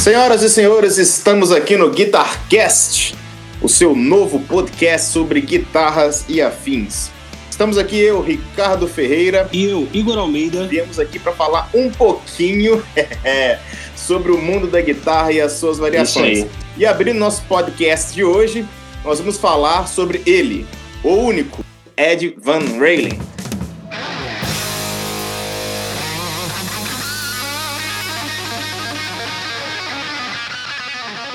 Senhoras 0.00 0.42
e 0.42 0.48
senhores, 0.48 0.96
estamos 0.96 1.52
aqui 1.52 1.76
no 1.76 1.90
Guitarcast, 1.90 3.14
o 3.60 3.68
seu 3.68 3.94
novo 3.94 4.40
podcast 4.40 5.12
sobre 5.12 5.42
guitarras 5.42 6.24
e 6.26 6.40
afins. 6.40 7.10
Estamos 7.50 7.76
aqui 7.76 8.00
eu, 8.00 8.22
Ricardo 8.22 8.88
Ferreira. 8.88 9.46
E 9.52 9.66
eu, 9.66 9.86
Igor 9.92 10.16
Almeida. 10.16 10.66
Viemos 10.66 10.98
aqui 10.98 11.18
para 11.18 11.32
falar 11.32 11.68
um 11.74 11.90
pouquinho 11.90 12.82
sobre 13.94 14.32
o 14.32 14.38
mundo 14.38 14.68
da 14.68 14.80
guitarra 14.80 15.32
e 15.32 15.40
as 15.42 15.52
suas 15.52 15.76
variações. 15.76 16.46
E 16.78 16.86
abrindo 16.86 17.18
nosso 17.18 17.42
podcast 17.42 18.14
de 18.14 18.24
hoje, 18.24 18.66
nós 19.04 19.18
vamos 19.18 19.36
falar 19.36 19.86
sobre 19.86 20.22
ele, 20.24 20.66
o 21.04 21.10
único, 21.10 21.62
Ed 21.94 22.36
Van 22.38 22.62
Halen. 22.78 23.18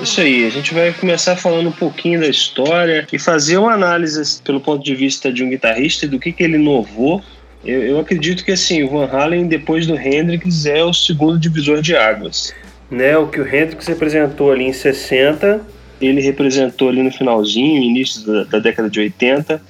Isso 0.01 0.19
aí, 0.19 0.45
a 0.45 0.49
gente 0.49 0.73
vai 0.73 0.91
começar 0.93 1.35
falando 1.37 1.69
um 1.69 1.71
pouquinho 1.71 2.19
da 2.19 2.27
história 2.27 3.07
e 3.11 3.17
fazer 3.17 3.57
uma 3.57 3.71
análise 3.71 4.41
pelo 4.41 4.59
ponto 4.59 4.83
de 4.83 4.93
vista 4.93 5.31
de 5.31 5.43
um 5.43 5.49
guitarrista 5.49 6.05
e 6.05 6.09
do 6.09 6.19
que, 6.19 6.33
que 6.33 6.43
ele 6.43 6.55
inovou. 6.55 7.23
Eu, 7.63 7.81
eu 7.81 7.99
acredito 7.99 8.43
que 8.43 8.51
assim, 8.51 8.83
o 8.83 8.89
Van 8.89 9.07
Halen, 9.07 9.47
depois 9.47 9.87
do 9.87 9.95
Hendrix, 9.95 10.65
é 10.65 10.83
o 10.83 10.93
segundo 10.93 11.39
divisor 11.39 11.81
de 11.81 11.95
águas. 11.95 12.53
Né, 12.91 13.17
o 13.17 13.27
que 13.27 13.39
o 13.39 13.47
Hendrix 13.47 13.87
representou 13.87 14.51
ali 14.51 14.65
em 14.65 14.73
60, 14.73 15.61
ele 15.99 16.21
representou 16.21 16.89
ali 16.89 17.01
no 17.01 17.11
finalzinho, 17.11 17.81
início 17.81 18.25
da, 18.25 18.43
da 18.43 18.59
década 18.59 18.89
de 18.89 18.99
80, 18.99 19.61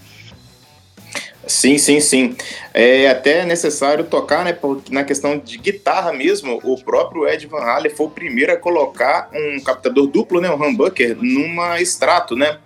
Sim, 1.47 1.77
sim, 1.77 1.99
sim. 1.99 2.35
É 2.73 3.09
até 3.09 3.45
necessário 3.45 4.03
tocar, 4.03 4.43
né, 4.43 4.57
na 4.89 5.03
questão 5.03 5.37
de 5.37 5.57
guitarra 5.57 6.11
mesmo. 6.11 6.59
O 6.63 6.81
próprio 6.83 7.27
Ed 7.27 7.45
Van 7.47 7.61
Halen 7.61 7.91
foi 7.91 8.07
o 8.07 8.09
primeiro 8.09 8.51
a 8.51 8.57
colocar 8.57 9.29
um 9.33 9.59
captador 9.63 10.07
duplo, 10.07 10.41
né, 10.41 10.49
um 10.49 10.61
humbucker, 10.61 11.17
numa 11.21 11.79
extrato, 11.79 12.35
né? 12.35 12.57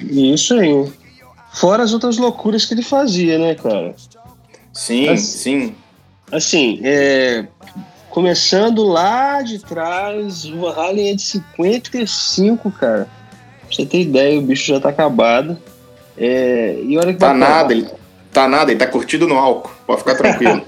Isso 0.00 0.54
aí. 0.54 0.92
Fora 1.52 1.82
as 1.82 1.92
outras 1.92 2.18
loucuras 2.18 2.64
que 2.64 2.74
ele 2.74 2.82
fazia, 2.82 3.38
né, 3.38 3.54
cara? 3.54 3.94
Sim, 4.72 5.16
sim. 5.16 5.74
Assim, 6.30 6.80
é, 6.84 7.46
começando 8.10 8.84
lá 8.84 9.42
de 9.42 9.58
trás, 9.58 10.44
o 10.44 10.60
Van 10.60 10.72
Halen 10.72 11.10
é 11.10 11.14
de 11.14 11.22
55, 11.22 12.70
cara. 12.70 13.08
Pra 13.60 13.76
você 13.76 13.84
ter 13.84 14.02
ideia, 14.02 14.38
o 14.38 14.42
bicho 14.42 14.66
já 14.72 14.78
tá 14.78 14.90
acabado. 14.90 15.58
É, 16.18 16.76
e 16.82 16.98
olha 16.98 17.12
que 17.12 17.20
tá 17.20 17.32
nada, 17.32 17.72
ele 17.72 17.86
tá 18.32 18.48
nada, 18.48 18.70
ele 18.70 18.78
tá 18.78 18.86
curtido 18.86 19.28
no 19.28 19.36
álcool, 19.36 19.70
pode 19.86 20.00
ficar 20.00 20.16
tranquilo. 20.16 20.62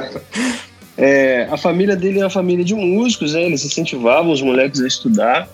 é, 0.96 1.48
a 1.50 1.56
família 1.56 1.96
dele 1.96 2.20
é 2.20 2.24
uma 2.24 2.30
família 2.30 2.64
de 2.64 2.74
músicos, 2.74 3.32
né? 3.32 3.44
Eles 3.44 3.64
incentivavam 3.64 4.30
os 4.30 4.42
moleques 4.42 4.80
a 4.80 4.86
estudar. 4.86 5.48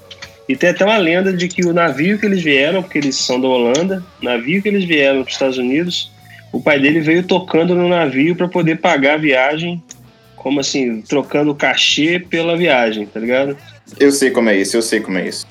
E 0.48 0.56
tem 0.56 0.70
até 0.70 0.84
uma 0.84 0.98
lenda 0.98 1.32
de 1.32 1.48
que 1.48 1.64
o 1.64 1.72
navio 1.72 2.18
que 2.18 2.26
eles 2.26 2.42
vieram, 2.42 2.82
porque 2.82 2.98
eles 2.98 3.16
são 3.16 3.40
da 3.40 3.48
Holanda, 3.48 4.04
navio 4.20 4.60
que 4.60 4.68
eles 4.68 4.84
vieram 4.84 5.22
para 5.22 5.28
os 5.28 5.34
Estados 5.34 5.58
Unidos, 5.58 6.12
o 6.52 6.60
pai 6.60 6.78
dele 6.78 7.00
veio 7.00 7.22
tocando 7.22 7.74
no 7.74 7.88
navio 7.88 8.36
para 8.36 8.46
poder 8.46 8.78
pagar 8.78 9.14
a 9.14 9.18
viagem, 9.18 9.82
como 10.36 10.60
assim, 10.60 11.00
trocando 11.00 11.54
cachê 11.54 12.18
pela 12.18 12.56
viagem, 12.56 13.06
tá 13.06 13.18
ligado? 13.18 13.56
Eu 13.98 14.12
sei 14.12 14.30
como 14.30 14.50
é 14.50 14.56
isso, 14.56 14.76
eu 14.76 14.82
sei 14.82 15.00
como 15.00 15.18
é 15.18 15.28
isso. 15.28 15.46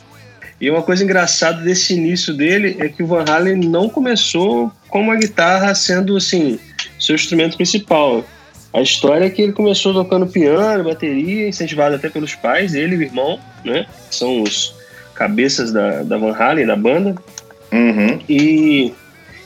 E 0.64 0.72
uma 0.72 0.82
coisa 0.82 1.04
engraçada 1.04 1.62
desse 1.62 1.94
início 1.94 2.34
dele 2.34 2.78
é 2.80 2.88
que 2.88 3.04
o 3.04 3.06
Van 3.06 3.26
Halen 3.28 3.58
não 3.58 3.90
começou 3.90 4.72
com 4.88 5.12
a 5.12 5.16
guitarra 5.18 5.76
sendo 5.76 6.16
assim 6.16 6.58
seu 6.98 7.16
instrumento 7.16 7.58
principal. 7.58 8.24
A 8.72 8.82
história 8.82 9.26
é 9.26 9.30
que 9.30 9.42
ele 9.42 9.52
começou 9.52 9.94
tocando 9.94 10.26
piano, 10.26 10.86
bateria, 10.86 11.50
incentivado 11.50 11.96
até 11.96 12.08
pelos 12.08 12.34
pais, 12.34 12.74
ele 12.74 12.96
e 12.96 12.98
o 13.00 13.02
irmão, 13.02 13.38
né? 13.66 13.86
Que 14.10 14.16
são 14.16 14.42
os 14.42 14.74
cabeças 15.14 15.74
da, 15.74 16.02
da 16.02 16.18
Van 16.18 16.32
Halen, 16.32 16.66
da 16.66 16.78
banda. 16.78 17.14
Uhum. 17.70 18.20
E, 18.30 18.94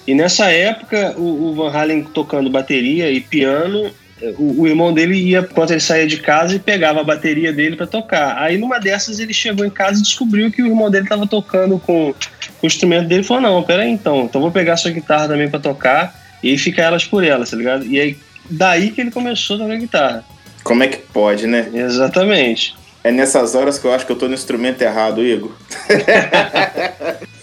e 0.05 0.13
nessa 0.13 0.51
época, 0.51 1.15
o, 1.17 1.47
o 1.47 1.55
Van 1.55 1.71
Halen 1.71 2.03
tocando 2.03 2.47
bateria 2.47 3.09
e 3.09 3.21
piano, 3.21 3.89
o, 4.37 4.61
o, 4.61 4.67
irmão 4.67 4.93
dele 4.93 5.15
ia, 5.15 5.43
quando 5.43 5.71
ele 5.71 5.79
saía 5.79 6.07
de 6.07 6.17
casa, 6.17 6.55
e 6.55 6.59
pegava 6.59 7.01
a 7.01 7.03
bateria 7.03 7.53
dele 7.53 7.75
para 7.75 7.85
tocar. 7.85 8.37
Aí 8.37 8.57
numa 8.57 8.79
dessas 8.79 9.19
ele 9.19 9.33
chegou 9.33 9.65
em 9.65 9.69
casa 9.69 9.99
e 9.99 10.03
descobriu 10.03 10.51
que 10.51 10.61
o 10.61 10.67
irmão 10.67 10.89
dele 10.89 11.05
estava 11.05 11.27
tocando 11.27 11.77
com, 11.79 12.13
com, 12.13 12.65
o 12.65 12.67
instrumento 12.67 13.07
dele. 13.07 13.23
Falou: 13.23 13.43
Não, 13.43 13.63
peraí 13.63 13.89
então, 13.89 14.23
então 14.23 14.41
vou 14.41 14.51
pegar 14.51 14.77
sua 14.77 14.91
guitarra 14.91 15.27
também 15.27 15.49
para 15.49 15.59
tocar 15.59 16.15
e 16.41 16.57
ficar 16.57 16.83
elas 16.83 17.05
por 17.05 17.23
elas, 17.23 17.51
tá 17.51 17.57
ligado? 17.57 17.85
E 17.85 17.99
aí 17.99 18.17
daí 18.49 18.91
que 18.91 19.01
ele 19.01 19.11
começou 19.11 19.57
a 19.57 19.59
tocar 19.59 19.75
guitarra. 19.75 20.25
Como 20.63 20.83
é 20.83 20.87
que 20.87 20.97
pode, 20.97 21.47
né? 21.47 21.69
Exatamente. 21.73 22.75
É 23.03 23.11
nessas 23.11 23.55
horas 23.55 23.77
que 23.77 23.85
eu 23.85 23.93
acho 23.93 24.05
que 24.05 24.11
eu 24.11 24.17
tô 24.17 24.27
no 24.27 24.33
instrumento 24.33 24.81
errado, 24.81 25.23
Igor. 25.23 25.55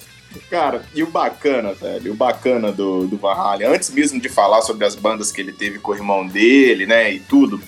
Cara, 0.50 0.82
e 0.94 1.02
o 1.02 1.06
bacana, 1.06 1.72
velho, 1.72 2.12
o 2.12 2.14
bacana 2.14 2.72
do, 2.72 3.06
do 3.06 3.16
Van 3.16 3.34
Halen, 3.34 3.68
antes 3.68 3.90
mesmo 3.90 4.20
de 4.20 4.28
falar 4.28 4.62
sobre 4.62 4.84
as 4.86 4.94
bandas 4.94 5.32
que 5.32 5.40
ele 5.40 5.52
teve 5.52 5.78
com 5.78 5.92
o 5.92 5.94
irmão 5.94 6.26
dele, 6.26 6.86
né, 6.86 7.12
e 7.12 7.20
tudo, 7.20 7.60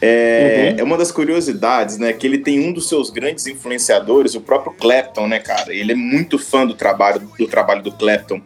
é, 0.00 0.70
uhum. 0.72 0.80
é 0.80 0.82
uma 0.82 0.98
das 0.98 1.12
curiosidades, 1.12 1.98
né, 1.98 2.12
que 2.12 2.26
ele 2.26 2.38
tem 2.38 2.60
um 2.60 2.72
dos 2.72 2.88
seus 2.88 3.10
grandes 3.10 3.46
influenciadores, 3.46 4.34
o 4.34 4.40
próprio 4.40 4.72
Clapton, 4.72 5.26
né, 5.28 5.38
cara, 5.38 5.74
ele 5.74 5.92
é 5.92 5.96
muito 5.96 6.38
fã 6.38 6.66
do 6.66 6.74
trabalho 6.74 7.20
do, 7.38 7.46
trabalho 7.46 7.82
do 7.82 7.92
Clapton. 7.92 8.40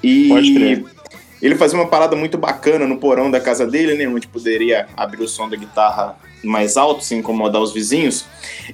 E 0.00 0.28
Pode 0.28 0.54
crer. 0.54 0.84
Ele 1.40 1.54
fazia 1.54 1.78
uma 1.78 1.86
parada 1.86 2.16
muito 2.16 2.36
bacana 2.36 2.86
no 2.86 2.98
porão 2.98 3.30
da 3.30 3.40
casa 3.40 3.66
dele, 3.66 3.94
né, 3.94 4.08
onde 4.08 4.26
poderia 4.26 4.86
abrir 4.96 5.22
o 5.22 5.28
som 5.28 5.48
da 5.48 5.56
guitarra 5.56 6.16
mais 6.42 6.76
alto, 6.76 7.04
sem 7.04 7.18
incomodar 7.18 7.60
os 7.60 7.72
vizinhos, 7.72 8.24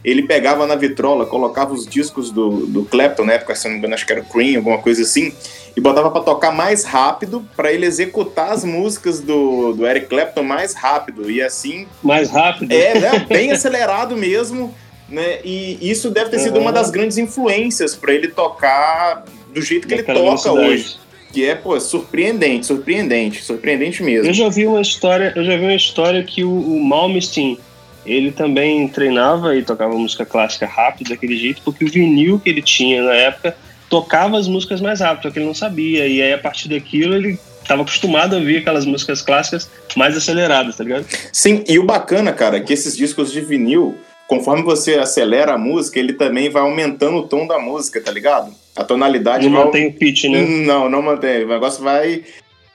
ele 0.04 0.22
pegava 0.22 0.66
na 0.66 0.74
vitrola, 0.74 1.24
colocava 1.24 1.72
os 1.72 1.86
discos 1.86 2.30
do, 2.30 2.66
do 2.66 2.84
Clapton, 2.84 3.24
na 3.24 3.34
época, 3.34 3.54
se 3.54 3.64
não 3.64 3.72
me 3.72 3.78
engano, 3.78 3.94
acho 3.94 4.06
que 4.06 4.12
era 4.12 4.22
Cream, 4.22 4.56
alguma 4.56 4.78
coisa 4.78 5.02
assim, 5.02 5.32
e 5.74 5.80
botava 5.80 6.10
para 6.10 6.22
tocar 6.22 6.52
mais 6.52 6.84
rápido, 6.84 7.46
para 7.56 7.72
ele 7.72 7.86
executar 7.86 8.52
as 8.52 8.64
músicas 8.64 9.20
do, 9.20 9.72
do 9.72 9.86
Eric 9.86 10.06
Clapton 10.06 10.42
mais 10.42 10.74
rápido, 10.74 11.30
e 11.30 11.42
assim... 11.42 11.86
Mais 12.02 12.30
rápido? 12.30 12.70
É, 12.70 12.98
né, 12.98 13.26
bem 13.26 13.50
acelerado 13.50 14.14
mesmo, 14.14 14.74
né, 15.08 15.38
e 15.42 15.78
isso 15.80 16.10
deve 16.10 16.30
ter 16.30 16.40
sido 16.40 16.58
uma 16.58 16.72
das 16.72 16.90
grandes 16.90 17.16
influências 17.16 17.94
para 17.94 18.12
ele 18.12 18.28
tocar 18.28 19.24
do 19.54 19.62
jeito 19.62 19.88
que 19.88 19.94
ele 19.94 20.02
toca 20.02 20.52
hoje 20.52 21.03
que 21.34 21.44
é, 21.44 21.56
pô, 21.56 21.78
surpreendente, 21.80 22.64
surpreendente, 22.64 23.42
surpreendente 23.42 24.04
mesmo. 24.04 24.28
Eu 24.28 24.32
já 24.32 24.48
vi 24.48 24.68
uma 24.68 24.80
história, 24.80 25.32
eu 25.34 25.44
já 25.44 25.56
vi 25.56 25.64
uma 25.64 25.74
história 25.74 26.22
que 26.22 26.44
o, 26.44 26.48
o 26.48 26.84
Malmsteen, 26.84 27.58
ele 28.06 28.30
também 28.30 28.86
treinava 28.86 29.56
e 29.56 29.64
tocava 29.64 29.98
música 29.98 30.24
clássica 30.24 30.64
rápido 30.64 31.08
daquele 31.08 31.36
jeito, 31.36 31.60
porque 31.64 31.84
o 31.84 31.90
vinil 31.90 32.38
que 32.38 32.48
ele 32.48 32.62
tinha 32.62 33.02
na 33.02 33.14
época 33.14 33.56
tocava 33.90 34.38
as 34.38 34.46
músicas 34.46 34.80
mais 34.80 35.00
rápido, 35.00 35.32
que 35.32 35.38
ele 35.40 35.46
não 35.46 35.54
sabia. 35.54 36.06
E 36.06 36.22
aí, 36.22 36.32
a 36.32 36.38
partir 36.38 36.68
daquilo, 36.68 37.16
ele 37.16 37.36
estava 37.60 37.82
acostumado 37.82 38.36
a 38.36 38.38
ouvir 38.38 38.58
aquelas 38.58 38.86
músicas 38.86 39.20
clássicas 39.20 39.68
mais 39.96 40.16
aceleradas, 40.16 40.76
tá 40.76 40.84
ligado? 40.84 41.04
Sim, 41.32 41.64
e 41.66 41.80
o 41.80 41.84
bacana, 41.84 42.32
cara, 42.32 42.58
é 42.58 42.60
que 42.60 42.72
esses 42.72 42.96
discos 42.96 43.32
de 43.32 43.40
vinil, 43.40 43.98
conforme 44.28 44.62
você 44.62 44.94
acelera 44.94 45.54
a 45.54 45.58
música, 45.58 45.98
ele 45.98 46.12
também 46.12 46.48
vai 46.48 46.62
aumentando 46.62 47.16
o 47.16 47.26
tom 47.26 47.44
da 47.44 47.58
música, 47.58 48.00
tá 48.00 48.12
ligado? 48.12 48.54
A 48.76 48.84
tonalidade. 48.84 49.48
Não 49.48 49.56
vai... 49.56 49.64
mantém 49.64 49.88
o 49.88 49.92
pitch, 49.92 50.24
né? 50.24 50.42
Não, 50.42 50.88
não 50.88 51.02
mantém. 51.02 51.44
O 51.44 51.48
negócio 51.48 51.82
vai, 51.82 52.24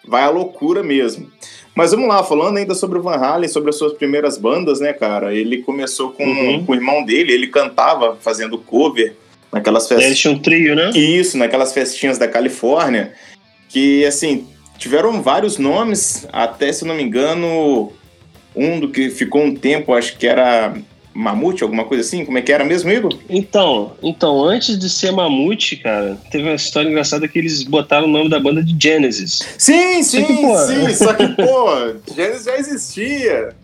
vai 0.07 0.23
à 0.23 0.29
loucura 0.29 0.81
mesmo. 0.81 1.29
Mas 1.75 1.91
vamos 1.91 2.07
lá, 2.07 2.23
falando 2.23 2.57
ainda 2.57 2.75
sobre 2.75 2.99
o 2.99 3.01
Van 3.01 3.15
Halen, 3.15 3.47
sobre 3.47 3.69
as 3.69 3.77
suas 3.77 3.93
primeiras 3.93 4.37
bandas, 4.37 4.79
né, 4.79 4.91
cara? 4.91 5.33
Ele 5.33 5.61
começou 5.61 6.11
com, 6.11 6.25
uhum. 6.25 6.65
com 6.65 6.71
o 6.71 6.75
irmão 6.75 7.05
dele, 7.05 7.31
ele 7.31 7.47
cantava 7.47 8.17
fazendo 8.19 8.57
cover 8.57 9.13
naquelas 9.51 9.87
festas. 9.87 10.05
Ele 10.05 10.15
tinha 10.15 10.33
um 10.33 10.39
trio, 10.39 10.75
né? 10.75 10.89
Isso, 10.91 11.37
naquelas 11.37 11.73
festinhas 11.73 12.17
da 12.17 12.27
Califórnia, 12.27 13.13
que, 13.69 14.05
assim, 14.05 14.47
tiveram 14.77 15.21
vários 15.21 15.57
nomes, 15.57 16.27
até 16.33 16.71
se 16.71 16.85
não 16.85 16.95
me 16.95 17.03
engano, 17.03 17.93
um 18.55 18.79
do 18.79 18.89
que 18.89 19.09
ficou 19.09 19.41
um 19.41 19.55
tempo, 19.55 19.93
acho 19.93 20.17
que 20.17 20.27
era 20.27 20.73
Mamute, 21.13 21.63
alguma 21.63 21.85
coisa 21.85 22.01
assim? 22.01 22.23
Como 22.23 22.37
é 22.37 22.41
que 22.41 22.51
era 22.51 22.63
mesmo, 22.63 22.89
Igor? 22.89 23.17
Então, 23.29 23.93
então, 24.01 24.43
antes 24.43 24.77
de 24.77 24.89
ser 24.89 25.11
Mamute, 25.11 25.77
cara, 25.77 26.17
teve 26.31 26.43
uma 26.43 26.55
história 26.55 26.89
engraçada 26.89 27.27
que 27.27 27.39
eles 27.39 27.63
botaram 27.63 28.05
o 28.05 28.09
nome 28.09 28.29
da 28.29 28.39
banda 28.39 28.63
de 28.63 28.75
Genesis. 28.79 29.41
Sim, 29.57 30.03
sim, 30.03 30.23
que, 30.23 30.33
pô, 30.33 30.57
sim, 30.57 30.93
só 30.93 31.13
que, 31.13 31.27
pô, 31.29 32.13
Genesis 32.15 32.45
já 32.45 32.57
existia. 32.57 33.55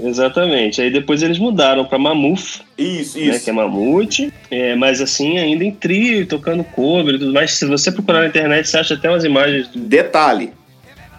Exatamente. 0.00 0.80
Aí 0.80 0.90
depois 0.90 1.22
eles 1.22 1.38
mudaram 1.38 1.84
para 1.84 1.98
Mamuf. 1.98 2.60
Isso, 2.76 3.18
né, 3.18 3.24
isso. 3.24 3.44
Que 3.44 3.50
é 3.50 3.52
Mamute. 3.52 4.32
É, 4.50 4.74
mas 4.76 5.00
assim, 5.00 5.38
ainda 5.38 5.64
em 5.64 5.72
trio, 5.72 6.26
tocando 6.26 6.62
cover 6.62 7.14
e 7.14 7.18
tudo 7.18 7.32
mais. 7.32 7.52
Se 7.52 7.66
você 7.66 7.90
procurar 7.90 8.20
na 8.20 8.28
internet, 8.28 8.68
você 8.68 8.78
acha 8.78 8.94
até 8.94 9.08
umas 9.08 9.24
imagens. 9.24 9.68
Do... 9.68 9.80
Detalhe. 9.80 10.52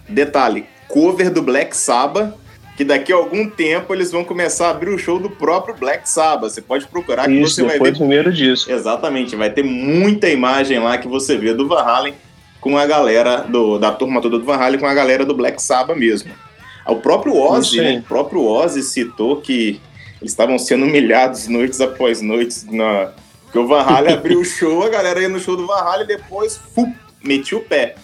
Detalhe. 0.07 0.65
Cover 0.87 1.31
do 1.31 1.41
Black 1.41 1.75
Sabbath 1.75 2.33
que 2.79 2.85
daqui 2.85 3.11
a 3.11 3.17
algum 3.17 3.49
tempo 3.49 3.93
eles 3.93 4.09
vão 4.09 4.23
começar 4.23 4.67
a 4.67 4.69
abrir 4.69 4.89
o 4.89 4.97
show 4.97 5.19
do 5.19 5.29
próprio 5.29 5.75
Black 5.75 6.09
Sabbath. 6.09 6.53
Você 6.53 6.61
pode 6.61 6.87
procurar 6.87 7.25
que 7.25 7.33
Isso, 7.33 7.55
você 7.55 7.63
vai 7.63 7.77
ver. 7.77 7.89
o 7.89 7.97
primeiro 7.97 8.31
disco. 8.31 8.71
Exatamente, 8.71 9.35
vai 9.35 9.49
ter 9.49 9.63
muita 9.63 10.29
imagem 10.29 10.79
lá 10.79 10.97
que 10.97 11.05
você 11.05 11.35
vê 11.35 11.53
do 11.53 11.67
Van 11.67 11.81
Halen 11.81 12.13
com 12.61 12.77
a 12.77 12.85
galera 12.85 13.41
do, 13.41 13.77
da 13.77 13.91
turma 13.91 14.21
toda 14.21 14.39
do 14.39 14.45
Van 14.45 14.55
Halen 14.55 14.79
com 14.79 14.85
a 14.87 14.93
galera 14.93 15.25
do 15.25 15.33
Black 15.33 15.61
Sabbath 15.61 15.97
mesmo. 15.97 16.31
O 16.87 16.95
próprio 16.95 17.35
Ozzy, 17.35 17.81
né? 17.81 17.99
O 17.99 18.03
próprio 18.03 18.45
Ozzy 18.45 18.81
citou 18.81 19.41
que 19.41 19.81
Eles 20.21 20.31
estavam 20.31 20.57
sendo 20.57 20.85
humilhados 20.85 21.49
noites 21.49 21.81
após 21.81 22.21
noites. 22.21 22.63
Na... 22.63 23.11
Porque 23.43 23.59
o 23.59 23.67
Van 23.67 23.81
Halen 23.81 24.13
abriu 24.13 24.39
o 24.39 24.45
show, 24.45 24.83
a 24.83 24.89
galera 24.89 25.21
ia 25.21 25.27
no 25.27 25.41
show 25.41 25.57
do 25.57 25.67
Van 25.67 25.81
Halen 25.81 26.05
e 26.05 26.07
depois 26.07 26.55
fu, 26.55 26.89
metia 27.21 27.57
o 27.57 27.61
pé. 27.61 27.95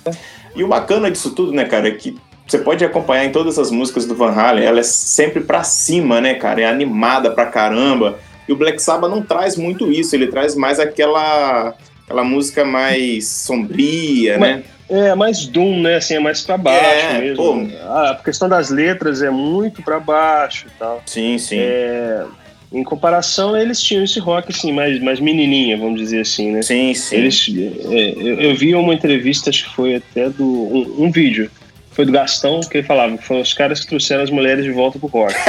E 0.53 0.63
o 0.65 0.67
bacana 0.67 1.09
disso 1.09 1.31
tudo, 1.31 1.53
né, 1.53 1.63
cara, 1.63 1.87
é 1.87 1.91
que 1.91 2.17
você 2.47 2.59
pode 2.59 2.85
acompanhar 2.85 3.25
em 3.25 3.31
todas 3.31 3.57
as 3.57 3.71
músicas 3.71 4.05
do 4.05 4.15
Van 4.15 4.31
Halen, 4.31 4.63
ela 4.63 4.79
é 4.79 4.83
sempre 4.83 5.41
pra 5.41 5.63
cima, 5.63 6.21
né, 6.21 6.35
cara? 6.35 6.61
É 6.61 6.65
animada 6.65 7.31
pra 7.31 7.47
caramba. 7.47 8.19
E 8.47 8.53
o 8.53 8.55
Black 8.55 8.81
Sabbath 8.81 9.09
não 9.09 9.21
traz 9.21 9.57
muito 9.57 9.91
isso, 9.91 10.15
ele 10.15 10.27
traz 10.27 10.55
mais 10.55 10.79
aquela, 10.79 11.73
aquela 12.03 12.23
música 12.23 12.63
mais 12.63 13.27
sombria, 13.27 14.37
Mas, 14.37 14.57
né? 14.57 14.63
É, 14.87 15.15
mais 15.15 15.47
Doom, 15.47 15.81
né? 15.81 15.95
Assim, 15.95 16.13
é 16.13 16.19
mais 16.19 16.41
pra 16.41 16.57
baixo 16.57 17.07
é, 17.07 17.19
mesmo. 17.19 17.37
Pô. 17.37 17.67
A 17.89 18.21
questão 18.23 18.47
das 18.47 18.69
letras 18.69 19.23
é 19.23 19.31
muito 19.31 19.81
pra 19.81 19.99
baixo 19.99 20.67
e 20.67 20.77
tal. 20.77 21.01
Sim, 21.07 21.39
sim. 21.39 21.57
É, 21.59 22.23
em 22.71 22.83
comparação, 22.83 23.57
eles 23.57 23.81
tinham 23.81 24.03
esse 24.03 24.19
rock, 24.19 24.51
assim, 24.51 24.71
mais, 24.71 25.01
mais 25.01 25.19
menininha, 25.19 25.75
vamos 25.75 25.99
dizer 25.99 26.21
assim, 26.21 26.51
né? 26.51 26.61
Sim, 26.61 26.93
sim. 26.93 27.15
Eles, 27.15 27.51
é, 27.89 28.13
eu, 28.15 28.41
eu, 28.41 28.55
vi 28.55 28.75
uma 28.75 28.93
entrevista, 28.93 29.49
acho 29.49 29.63
que 29.69 29.75
foi 29.75 29.95
até 29.95 30.29
do... 30.29 30.45
um, 30.45 31.05
um 31.05 31.11
vídeo 31.11 31.49
foi 31.95 32.05
do 32.05 32.11
Gastão, 32.11 32.59
que 32.59 32.77
ele 32.77 32.85
falava 32.85 33.17
foram 33.17 33.41
os 33.41 33.53
caras 33.53 33.79
que 33.79 33.87
trouxeram 33.87 34.23
as 34.23 34.29
mulheres 34.29 34.65
de 34.65 34.71
volta 34.71 34.99
pro 34.99 35.07
rock. 35.07 35.33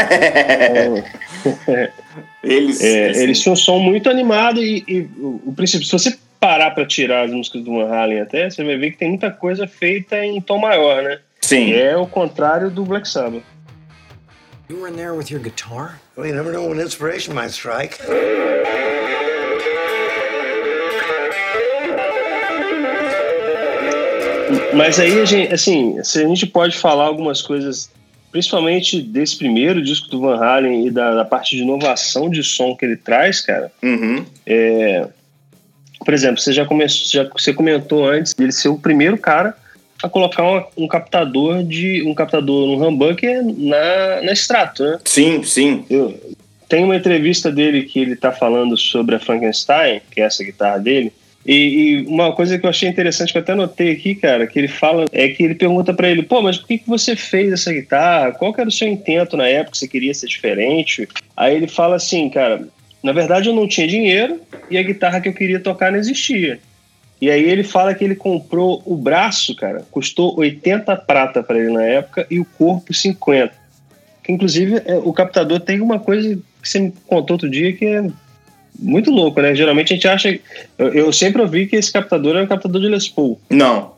eles, 2.43 2.81
é, 2.81 3.07
eles, 3.07 3.19
eles 3.19 3.41
tinham 3.41 3.55
um 3.55 3.57
som 3.57 3.79
muito 3.79 4.09
animado 4.09 4.63
e, 4.63 4.85
e 4.87 5.01
o, 5.19 5.43
o 5.47 5.53
princípio, 5.55 5.85
se 5.87 5.93
você 5.93 6.17
parar 6.39 6.71
para 6.71 6.87
tirar 6.87 7.25
as 7.25 7.33
músicas 7.33 7.65
do 7.65 7.73
Van 7.73 7.89
Halen 7.89 8.21
até, 8.21 8.49
você 8.49 8.63
vai 8.63 8.77
ver 8.77 8.93
que 8.93 8.99
tem 8.99 9.09
muita 9.09 9.31
coisa 9.31 9.67
feita 9.67 10.25
em 10.25 10.41
tom 10.41 10.59
maior, 10.59 11.03
né? 11.03 11.19
Sim. 11.41 11.73
É 11.73 11.97
o 11.97 12.07
contrário 12.07 12.71
do 12.71 12.85
Black 12.85 13.09
Sabbath. 13.09 13.43
You 14.69 14.81
were 14.81 14.89
in 14.89 14.97
there 14.97 15.13
with 15.13 15.31
your 15.31 15.41
guitar? 15.41 16.01
Well, 16.17 16.27
you 16.27 16.35
never 16.35 16.53
know 16.53 16.69
when 16.69 16.81
inspiration 16.81 17.35
might 17.35 17.53
strike. 17.53 17.99
Mas 24.77 25.01
aí, 25.01 25.21
a 25.21 25.25
gente, 25.25 25.53
assim, 25.53 26.03
se 26.03 26.23
a 26.23 26.29
gente 26.29 26.47
pode 26.47 26.77
falar 26.77 27.05
algumas 27.05 27.43
coisas, 27.43 27.91
principalmente 28.31 29.01
desse 29.01 29.37
primeiro 29.37 29.83
disco 29.83 30.09
do 30.09 30.21
Van 30.21 30.37
Halen 30.37 30.87
e 30.87 30.91
da, 30.91 31.15
da 31.15 31.25
parte 31.25 31.57
de 31.57 31.63
inovação 31.63 32.29
de 32.29 32.43
som 32.43 32.77
que 32.77 32.85
ele 32.85 32.97
traz, 32.97 33.41
cara. 33.41 33.71
Uhum. 33.83 34.25
É, 34.47 35.09
por 36.05 36.15
exemplo, 36.15 36.39
você 36.39 36.53
já, 36.53 36.65
começou, 36.65 37.11
já 37.11 37.29
você 37.31 37.53
comentou 37.53 38.09
antes 38.09 38.35
dele 38.35 38.53
ser 38.53 38.69
o 38.69 38.79
primeiro 38.79 39.19
cara 39.19 39.57
a 40.03 40.09
colocar 40.09 40.43
uma, 40.43 40.67
um 40.77 40.87
captador 40.87 41.65
de 41.65 42.03
um 42.07 42.15
captador 42.15 42.67
no 42.67 42.87
humbucker 42.87 43.43
na, 43.43 44.23
na 44.23 44.33
extrato, 44.33 44.85
né? 44.85 44.99
Sim, 45.05 45.43
sim. 45.43 45.85
Eu, 45.89 46.15
tem 46.69 46.85
uma 46.85 46.97
entrevista 46.97 47.51
dele 47.51 47.85
que 47.85 48.01
ele 48.01 48.17
tá 48.17 48.33
falando 48.33 48.77
sobre 48.77 49.15
a 49.15 49.21
Frankenstein, 49.21 50.01
que 50.11 50.21
é 50.21 50.25
essa 50.25 50.45
guitarra 50.45 50.79
dele. 50.79 51.13
E, 51.47 51.53
e, 51.55 52.07
uma 52.07 52.33
coisa 52.33 52.59
que 52.59 52.67
eu 52.67 52.71
achei 52.71 52.89
interessante, 52.89 53.31
que 53.31 53.39
eu 53.39 53.43
até 53.43 53.55
notei 53.55 53.93
aqui, 53.93 54.17
cara, 54.17 54.49
que 54.49 54.59
ele 54.59 54.67
fala, 54.67 55.05
é 55.13 55.29
que 55.29 55.45
ele 55.45 55.55
pergunta 55.55 55.95
para 55.95 56.09
ele, 56.09 56.25
pô, 56.25 56.43
mas 56.43 56.59
por 56.59 56.67
que, 56.67 56.79
que 56.79 56.89
você 56.89 57.15
fez 57.15 57.53
essa 57.53 57.73
guitarra? 57.73 58.33
Qual 58.33 58.53
que 58.53 58.61
era 58.61 58.69
o 58.69 58.73
seu 58.73 58.89
intento 58.89 59.37
na 59.37 59.47
época? 59.47 59.77
Você 59.77 59.87
queria 59.87 60.13
ser 60.13 60.27
diferente? 60.27 61.09
Aí 61.37 61.55
ele 61.55 61.69
fala 61.69 61.95
assim, 61.95 62.29
cara, 62.29 62.67
na 63.01 63.13
verdade 63.13 63.49
eu 63.49 63.55
não 63.55 63.69
tinha 63.69 63.87
dinheiro 63.87 64.41
e 64.69 64.77
a 64.77 64.83
guitarra 64.83 65.21
que 65.21 65.29
eu 65.29 65.33
queria 65.33 65.61
tocar 65.61 65.93
não 65.93 65.99
existia. 65.99 66.59
E 67.21 67.31
aí 67.31 67.45
ele 67.45 67.63
fala 67.63 67.95
que 67.95 68.03
ele 68.03 68.17
comprou 68.17 68.83
o 68.85 68.97
braço, 68.97 69.55
cara, 69.55 69.85
custou 69.91 70.39
80 70.39 70.97
prata 70.97 71.45
para 71.45 71.59
ele 71.59 71.73
na 71.73 71.85
época 71.85 72.27
e 72.29 72.41
o 72.41 72.45
corpo 72.45 72.93
50. 72.93 73.55
Que 74.25 74.33
inclusive 74.33 74.83
é, 74.85 74.97
o 74.97 75.13
captador 75.13 75.61
tem 75.61 75.81
uma 75.81 76.01
coisa 76.01 76.37
que 76.61 76.69
você 76.69 76.81
me 76.81 76.93
contou 77.07 77.35
outro 77.35 77.49
dia 77.49 77.73
que 77.73 77.85
é 77.87 78.05
muito 78.79 79.11
louco, 79.11 79.41
né? 79.41 79.55
Geralmente 79.55 79.93
a 79.93 79.97
gente 79.97 80.09
acha. 80.09 80.39
Eu, 80.79 80.93
eu 80.93 81.13
sempre 81.13 81.43
ouvi 81.43 81.67
que 81.67 81.77
esse 81.77 81.93
captador 81.93 82.35
era 82.35 82.45
um 82.45 82.49
captador 82.49 82.81
de 82.81 82.89
Les 82.89 83.09
Paul. 83.09 83.41
Não. 83.51 83.93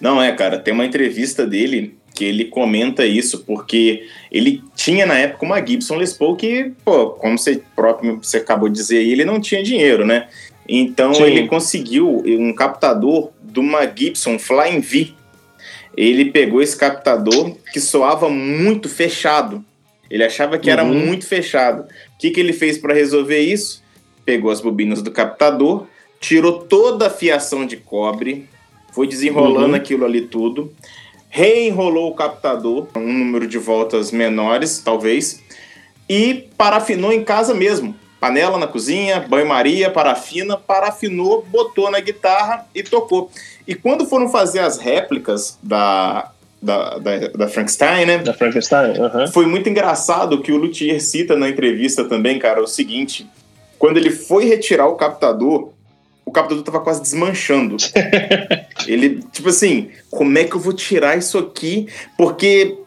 Não 0.00 0.22
é, 0.22 0.32
cara. 0.32 0.58
Tem 0.58 0.74
uma 0.74 0.84
entrevista 0.84 1.46
dele 1.46 1.96
que 2.14 2.24
ele 2.24 2.44
comenta 2.44 3.04
isso, 3.04 3.44
porque 3.44 4.06
ele 4.30 4.62
tinha 4.76 5.04
na 5.04 5.18
época 5.18 5.44
uma 5.44 5.64
Gibson 5.64 5.96
Les 5.96 6.12
Paul 6.12 6.36
que, 6.36 6.72
pô, 6.84 7.10
como 7.10 7.36
você 7.36 7.60
próprio 7.74 8.20
você 8.22 8.36
acabou 8.36 8.68
de 8.68 8.76
dizer 8.76 8.98
aí, 8.98 9.10
ele 9.10 9.24
não 9.24 9.40
tinha 9.40 9.62
dinheiro, 9.62 10.06
né? 10.06 10.28
Então 10.68 11.12
Sim. 11.12 11.24
ele 11.24 11.48
conseguiu 11.48 12.22
um 12.24 12.54
captador 12.54 13.30
de 13.42 13.60
uma 13.60 13.84
Gibson 13.84 14.38
Flying 14.38 14.80
V. 14.80 15.12
Ele 15.96 16.26
pegou 16.26 16.62
esse 16.62 16.76
captador 16.76 17.56
que 17.72 17.80
soava 17.80 18.28
muito 18.28 18.88
fechado. 18.88 19.64
Ele 20.10 20.24
achava 20.24 20.58
que 20.58 20.68
uhum. 20.68 20.72
era 20.72 20.84
muito 20.84 21.26
fechado. 21.26 21.82
O 21.82 22.18
que, 22.18 22.30
que 22.30 22.40
ele 22.40 22.52
fez 22.52 22.78
para 22.78 22.94
resolver 22.94 23.40
isso? 23.40 23.83
Pegou 24.24 24.50
as 24.50 24.60
bobinas 24.60 25.02
do 25.02 25.10
captador, 25.10 25.86
tirou 26.20 26.60
toda 26.60 27.08
a 27.08 27.10
fiação 27.10 27.66
de 27.66 27.76
cobre, 27.76 28.48
foi 28.92 29.06
desenrolando 29.06 29.70
uhum. 29.70 29.74
aquilo 29.74 30.04
ali 30.04 30.22
tudo, 30.22 30.72
reenrolou 31.28 32.10
o 32.10 32.14
captador, 32.14 32.86
um 32.96 33.12
número 33.12 33.46
de 33.46 33.58
voltas 33.58 34.12
menores, 34.12 34.78
talvez, 34.78 35.42
e 36.08 36.48
parafinou 36.56 37.12
em 37.12 37.24
casa 37.24 37.52
mesmo. 37.52 37.94
Panela 38.20 38.56
na 38.56 38.66
cozinha, 38.66 39.20
banho-maria, 39.20 39.90
parafina, 39.90 40.56
parafinou, 40.56 41.44
botou 41.50 41.90
na 41.90 42.00
guitarra 42.00 42.66
e 42.74 42.82
tocou. 42.82 43.30
E 43.66 43.74
quando 43.74 44.06
foram 44.06 44.30
fazer 44.30 44.60
as 44.60 44.78
réplicas 44.78 45.58
da, 45.62 46.30
da, 46.62 46.98
da, 46.98 47.18
da, 47.28 47.48
Frankenstein, 47.48 48.06
né? 48.06 48.18
Da 48.18 48.32
Frankenstein. 48.32 48.94
Foi 49.32 49.44
muito 49.44 49.68
engraçado 49.68 50.40
que 50.40 50.52
o 50.52 50.56
Luthier 50.56 51.02
cita 51.02 51.36
na 51.36 51.48
entrevista 51.48 52.04
também, 52.04 52.38
cara, 52.38 52.62
o 52.62 52.66
seguinte: 52.66 53.28
quando 53.84 53.98
ele 53.98 54.10
foi 54.10 54.46
retirar 54.46 54.88
o 54.88 54.94
captador, 54.94 55.70
o 56.24 56.32
captador 56.32 56.64
tava 56.64 56.80
quase 56.80 57.02
desmanchando. 57.02 57.76
ele, 58.88 59.22
tipo 59.30 59.50
assim, 59.50 59.90
como 60.10 60.38
é 60.38 60.44
que 60.44 60.54
eu 60.54 60.58
vou 60.58 60.72
tirar 60.72 61.18
isso 61.18 61.36
aqui? 61.36 61.86
Porque 62.16 62.78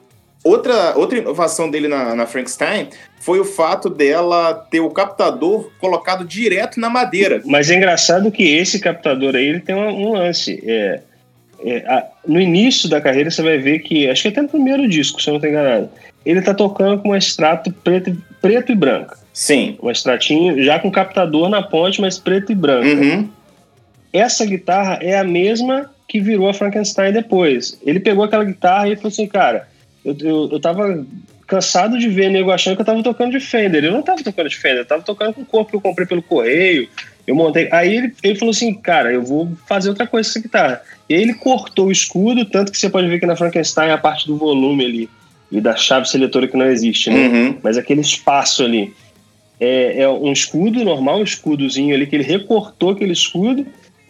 outra, 0.43 0.97
outra 0.97 1.19
inovação 1.19 1.69
dele 1.69 1.87
na, 1.87 2.15
na 2.15 2.25
Frankenstein 2.25 2.89
foi 3.19 3.39
o 3.39 3.45
fato 3.45 3.91
dela 3.91 4.55
ter 4.71 4.79
o 4.79 4.89
captador 4.89 5.69
colocado 5.79 6.25
direto 6.25 6.79
na 6.79 6.89
madeira. 6.89 7.43
Mas 7.45 7.69
é 7.69 7.75
engraçado 7.75 8.31
que 8.31 8.57
esse 8.57 8.79
captador 8.79 9.35
aí 9.35 9.45
ele 9.45 9.59
tem 9.59 9.75
um, 9.75 10.07
um 10.07 10.13
lance. 10.13 10.63
É, 10.65 11.01
é, 11.63 11.77
a, 11.85 12.07
no 12.27 12.41
início 12.41 12.89
da 12.89 12.99
carreira 12.99 13.29
você 13.29 13.43
vai 13.43 13.59
ver 13.59 13.81
que, 13.81 14.09
acho 14.09 14.23
que 14.23 14.29
até 14.29 14.41
no 14.41 14.49
primeiro 14.49 14.89
disco, 14.89 15.21
se 15.21 15.29
eu 15.29 15.33
não 15.33 15.37
estou 15.37 15.51
enganado, 15.51 15.91
ele 16.25 16.41
tá 16.41 16.55
tocando 16.55 17.03
com 17.03 17.09
um 17.09 17.15
extrato 17.15 17.71
preto, 17.71 18.17
preto 18.41 18.71
e 18.71 18.75
branco. 18.75 19.26
Sim. 19.37 19.77
Um 19.83 19.91
extratinho 19.91 20.63
já 20.63 20.79
com 20.79 20.89
captador 20.89 21.47
na 21.47 21.61
ponte, 21.61 22.01
mas 22.01 22.17
preto 22.17 22.51
e 22.51 22.55
branco. 22.55 22.87
Uhum. 22.87 23.29
Essa 24.11 24.43
guitarra 24.43 24.97
é 24.99 25.15
a 25.15 25.23
mesma 25.23 25.91
que 26.07 26.19
virou 26.19 26.49
a 26.49 26.55
Frankenstein 26.55 27.13
depois. 27.13 27.79
Ele 27.85 27.99
pegou 27.99 28.23
aquela 28.23 28.43
guitarra 28.43 28.89
e 28.89 28.95
falou 28.95 29.09
assim, 29.09 29.27
cara, 29.27 29.67
eu, 30.03 30.17
eu, 30.19 30.49
eu 30.53 30.59
tava 30.59 31.05
cansado 31.45 31.99
de 31.99 32.09
ver 32.09 32.31
nego 32.31 32.49
achando 32.49 32.75
que 32.75 32.81
eu 32.81 32.85
tava 32.85 33.03
tocando 33.03 33.31
de 33.31 33.39
Fender. 33.39 33.83
Eu 33.83 33.91
não 33.91 34.01
tava 34.01 34.23
tocando 34.23 34.49
de 34.49 34.57
Fender, 34.57 34.79
eu 34.79 34.87
tava 34.87 35.03
tocando 35.03 35.35
com 35.35 35.41
o 35.43 35.45
corpo 35.45 35.69
que 35.69 35.75
eu 35.75 35.81
comprei 35.81 36.07
pelo 36.07 36.23
correio. 36.23 36.89
Eu 37.27 37.35
montei. 37.35 37.69
Aí 37.71 37.95
ele, 37.95 38.15
ele 38.23 38.39
falou 38.39 38.49
assim, 38.49 38.73
cara, 38.73 39.13
eu 39.13 39.21
vou 39.21 39.51
fazer 39.67 39.89
outra 39.89 40.07
coisa 40.07 40.27
com 40.27 40.31
essa 40.31 40.41
guitarra. 40.41 40.81
E 41.07 41.13
aí 41.13 41.21
ele 41.21 41.35
cortou 41.35 41.89
o 41.89 41.91
escudo, 41.91 42.43
tanto 42.43 42.71
que 42.71 42.77
você 42.79 42.89
pode 42.89 43.07
ver 43.07 43.19
que 43.19 43.27
na 43.27 43.35
Frankenstein 43.35 43.91
a 43.91 43.99
parte 43.99 44.25
do 44.25 44.35
volume 44.35 44.83
ali 44.83 45.09
e 45.51 45.61
da 45.61 45.75
chave 45.75 46.09
seletora 46.09 46.47
que 46.47 46.57
não 46.57 46.65
existe, 46.65 47.11
né? 47.11 47.27
Uhum. 47.27 47.57
Mas 47.61 47.77
aquele 47.77 48.01
espaço 48.01 48.63
ali 48.63 48.93
é, 49.59 50.01
é 50.01 50.09
um 50.09 50.31
escudo 50.31 50.83
normal, 50.83 51.19
um 51.19 51.23
escudozinho 51.23 51.93
ali 51.93 52.05
que 52.05 52.15
ele 52.15 52.23
recortou 52.23 52.91
aquele 52.91 53.13
escudo. 53.13 53.65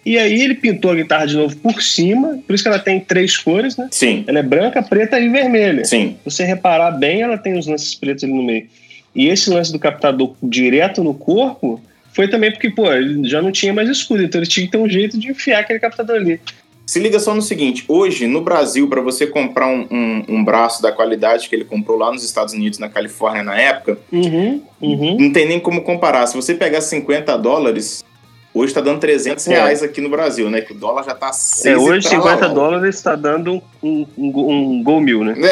E 0.06 0.18
aí 0.18 0.42
ele 0.42 0.56
pintou 0.56 0.92
a 0.92 0.96
guitarra 0.96 1.26
de 1.26 1.36
novo 1.36 1.56
por 1.58 1.82
cima, 1.82 2.40
por 2.48 2.54
isso 2.54 2.64
que 2.64 2.70
ela 2.70 2.80
tem 2.80 3.00
três 3.00 3.36
cores, 3.36 3.76
né? 3.76 3.90
Sim. 3.92 4.24
Ela 4.26 4.40
é 4.40 4.44
branca, 4.44 4.82
preta 4.82 5.20
e 5.20 5.28
vermelha. 5.28 5.84
Sim. 5.84 6.16
Se 6.24 6.32
você 6.32 6.46
reparar 6.46 6.92
bem, 6.92 7.22
ela 7.22 7.38
tem 7.38 7.58
os 7.58 7.68
lances 7.68 7.94
pretos 7.94 8.24
ali 8.24 8.32
no 8.32 8.44
meio. 8.44 8.68
E 9.14 9.28
esse 9.28 9.50
lance 9.50 9.72
do 9.72 9.80
captador 9.80 10.34
direto 10.42 11.04
no 11.04 11.14
corpo 11.14 11.82
foi 12.14 12.28
também 12.28 12.52
porque, 12.52 12.70
pô, 12.70 12.92
ele 12.92 13.28
já 13.28 13.42
não 13.42 13.52
tinha 13.52 13.74
mais 13.74 13.90
escudo, 13.90 14.24
então 14.24 14.40
ele 14.40 14.50
tinha 14.50 14.66
que 14.66 14.72
ter 14.72 14.78
um 14.78 14.88
jeito 14.88 15.20
de 15.20 15.30
enfiar 15.30 15.60
aquele 15.60 15.80
captador 15.80 16.16
ali. 16.16 16.40
Se 16.88 17.00
liga 17.00 17.20
só 17.20 17.36
no 17.36 17.42
seguinte: 17.42 17.84
hoje, 17.86 18.28
no 18.28 18.40
Brasil, 18.40 18.88
para 18.88 19.02
você 19.02 19.28
comprar 19.28 19.68
um, 19.68 19.86
um, 19.92 20.24
um, 20.30 20.44
braço 20.44 20.82
da 20.82 20.90
qualidade 20.90 21.50
que 21.50 21.56
ele 21.56 21.66
comprou 21.66 21.98
lá 21.98 22.14
nos 22.14 22.24
Estados 22.24 22.54
Unidos, 22.54 22.80
na 22.80 22.88
Califórnia, 22.88 23.44
na 23.44 23.60
época, 23.60 24.00
uhum, 24.10 24.64
uhum. 24.82 25.18
não 25.20 25.34
tem 25.34 25.46
nem 25.46 25.60
como 25.60 25.82
comparar. 25.82 26.26
Se 26.28 26.36
você 26.36 26.56
pegar 26.56 26.80
50 26.80 27.38
dólares, 27.38 28.06
hoje 28.54 28.72
está 28.72 28.80
dando 28.80 29.02
300 29.02 29.46
é. 29.48 29.52
reais 29.52 29.84
aqui 29.84 30.00
no 30.00 30.10
Brasil, 30.10 30.50
né? 30.50 30.62
Que 30.62 30.72
o 30.72 30.78
dólar 30.78 31.04
já 31.04 31.12
está 31.12 31.34
6 31.34 31.76
É, 31.76 31.78
hoje 31.78 32.08
50 32.08 32.48
lá, 32.48 32.54
dólares 32.54 32.96
está 32.96 33.18
dando 33.18 33.62
um, 33.84 34.08
um, 34.18 34.50
um 34.50 34.82
Gol 34.82 35.02
Mil, 35.02 35.26
né? 35.26 35.36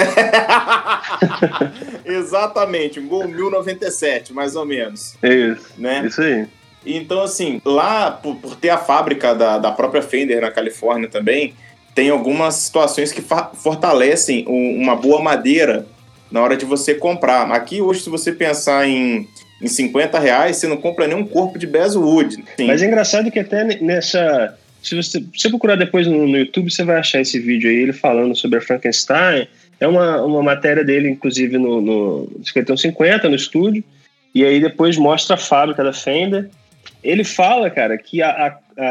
Exatamente, 2.05 3.01
um 3.01 3.09
Gol 3.09 3.27
1097, 3.27 4.31
mais 4.31 4.55
ou 4.55 4.65
menos. 4.65 5.17
É 5.21 5.33
isso. 5.33 5.73
Né? 5.77 6.05
Isso 6.07 6.21
aí. 6.21 6.47
Então, 6.85 7.21
assim, 7.21 7.61
lá, 7.65 8.11
por, 8.11 8.35
por 8.35 8.55
ter 8.55 8.69
a 8.69 8.77
fábrica 8.77 9.33
da, 9.33 9.57
da 9.57 9.71
própria 9.71 10.01
Fender 10.01 10.41
na 10.41 10.51
Califórnia 10.51 11.09
também, 11.09 11.53
tem 11.95 12.09
algumas 12.09 12.55
situações 12.55 13.11
que 13.11 13.23
fortalecem 13.53 14.45
uma 14.47 14.95
boa 14.95 15.21
madeira 15.21 15.87
na 16.29 16.41
hora 16.41 16.57
de 16.57 16.65
você 16.65 16.93
comprar. 16.93 17.49
Aqui, 17.51 17.81
hoje, 17.81 18.01
se 18.01 18.09
você 18.09 18.33
pensar 18.33 18.85
em, 18.85 19.27
em 19.61 19.67
50 19.67 20.19
reais, 20.19 20.57
você 20.57 20.67
não 20.67 20.75
compra 20.75 21.07
nem 21.07 21.15
um 21.15 21.25
corpo 21.25 21.57
de 21.57 21.65
Basswood. 21.65 22.43
Sim. 22.57 22.67
Mas 22.67 22.81
é 22.81 22.87
engraçado 22.87 23.31
que 23.31 23.39
até 23.39 23.63
nessa. 23.81 24.57
Se 24.83 24.95
você, 24.95 25.19
se 25.19 25.29
você 25.33 25.49
procurar 25.49 25.77
depois 25.77 26.05
no, 26.05 26.27
no, 26.27 26.37
YouTube, 26.37 26.69
você 26.69 26.83
vai 26.83 26.97
achar 26.97 27.21
esse 27.21 27.39
vídeo 27.39 27.69
aí, 27.69 27.77
ele 27.77 27.93
falando 27.93 28.35
sobre 28.35 28.59
a 28.59 28.61
Frankenstein. 28.61 29.47
É 29.79 29.87
uma, 29.87 30.21
uma 30.21 30.43
matéria 30.43 30.83
dele, 30.83 31.09
inclusive, 31.09 31.57
no, 31.57 31.81
no 31.81 32.31
5150, 32.43 33.29
no 33.29 33.35
estúdio. 33.35 33.83
E 34.33 34.43
aí 34.43 34.59
depois 34.59 34.97
mostra 34.97 35.35
a 35.35 35.39
fábrica 35.39 35.81
da 35.81 35.93
Fender. 35.93 36.49
Ele 37.05 37.23
fala, 37.23 37.69
cara, 37.69 37.97
que 37.97 38.21
a, 38.21 38.57
a, 38.77 38.83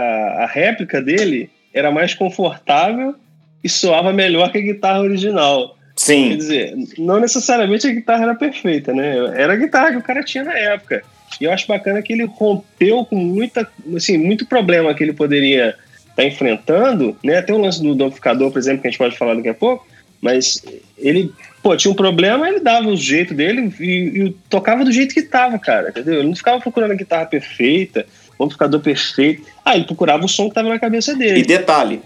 a 0.44 0.46
réplica 0.46 1.02
dele 1.02 1.50
era 1.72 1.90
mais 1.90 2.14
confortável 2.14 3.16
e 3.62 3.68
soava 3.68 4.12
melhor 4.12 4.52
que 4.52 4.58
a 4.58 4.62
guitarra 4.62 5.00
original. 5.00 5.76
Sim. 5.96 6.30
Quer 6.30 6.36
dizer, 6.36 6.74
não 6.98 7.18
necessariamente 7.18 7.86
a 7.86 7.92
guitarra 7.92 8.24
era 8.24 8.34
perfeita, 8.34 8.92
né? 8.92 9.16
Era 9.34 9.54
a 9.54 9.56
guitarra 9.56 9.90
que 9.90 9.96
o 9.98 10.02
cara 10.02 10.22
tinha 10.22 10.44
na 10.44 10.56
época. 10.56 11.02
E 11.40 11.44
eu 11.44 11.52
acho 11.52 11.66
bacana 11.66 12.02
que 12.02 12.12
ele 12.12 12.24
rompeu 12.24 13.04
com 13.04 13.16
muita, 13.16 13.68
assim, 13.96 14.16
muito 14.16 14.46
problema 14.46 14.94
que 14.94 15.02
ele 15.02 15.12
poderia 15.12 15.70
estar 15.70 16.14
tá 16.16 16.24
enfrentando, 16.24 17.16
né? 17.24 17.42
Tem 17.42 17.54
o 17.54 17.60
lance 17.60 17.82
do 17.82 18.04
amplificador, 18.04 18.52
por 18.52 18.58
exemplo, 18.58 18.82
que 18.82 18.88
a 18.88 18.90
gente 18.90 18.98
pode 18.98 19.16
falar 19.16 19.34
daqui 19.34 19.48
a 19.48 19.54
pouco, 19.54 19.86
mas 20.20 20.62
ele, 20.96 21.32
pô, 21.64 21.74
tinha 21.74 21.90
um 21.90 21.96
problema, 21.96 22.46
ele 22.46 22.60
dava 22.60 22.88
o 22.88 22.96
jeito 22.96 23.32
dele 23.32 23.74
e, 23.80 24.26
e 24.26 24.30
tocava 24.50 24.84
do 24.84 24.92
jeito 24.92 25.14
que 25.14 25.22
tava, 25.22 25.58
cara, 25.58 25.88
entendeu? 25.88 26.16
Ele 26.16 26.28
não 26.28 26.36
ficava 26.36 26.60
procurando 26.60 26.90
a 26.90 26.94
guitarra 26.94 27.24
perfeita, 27.24 28.06
o 28.38 28.44
amplificador 28.44 28.80
perfeito. 28.80 29.46
Ah, 29.64 29.74
ele 29.74 29.86
procurava 29.86 30.22
o 30.26 30.28
som 30.28 30.50
que 30.50 30.54
tava 30.54 30.68
na 30.68 30.78
cabeça 30.78 31.14
dele. 31.16 31.40
E 31.40 31.42
detalhe, 31.42 32.02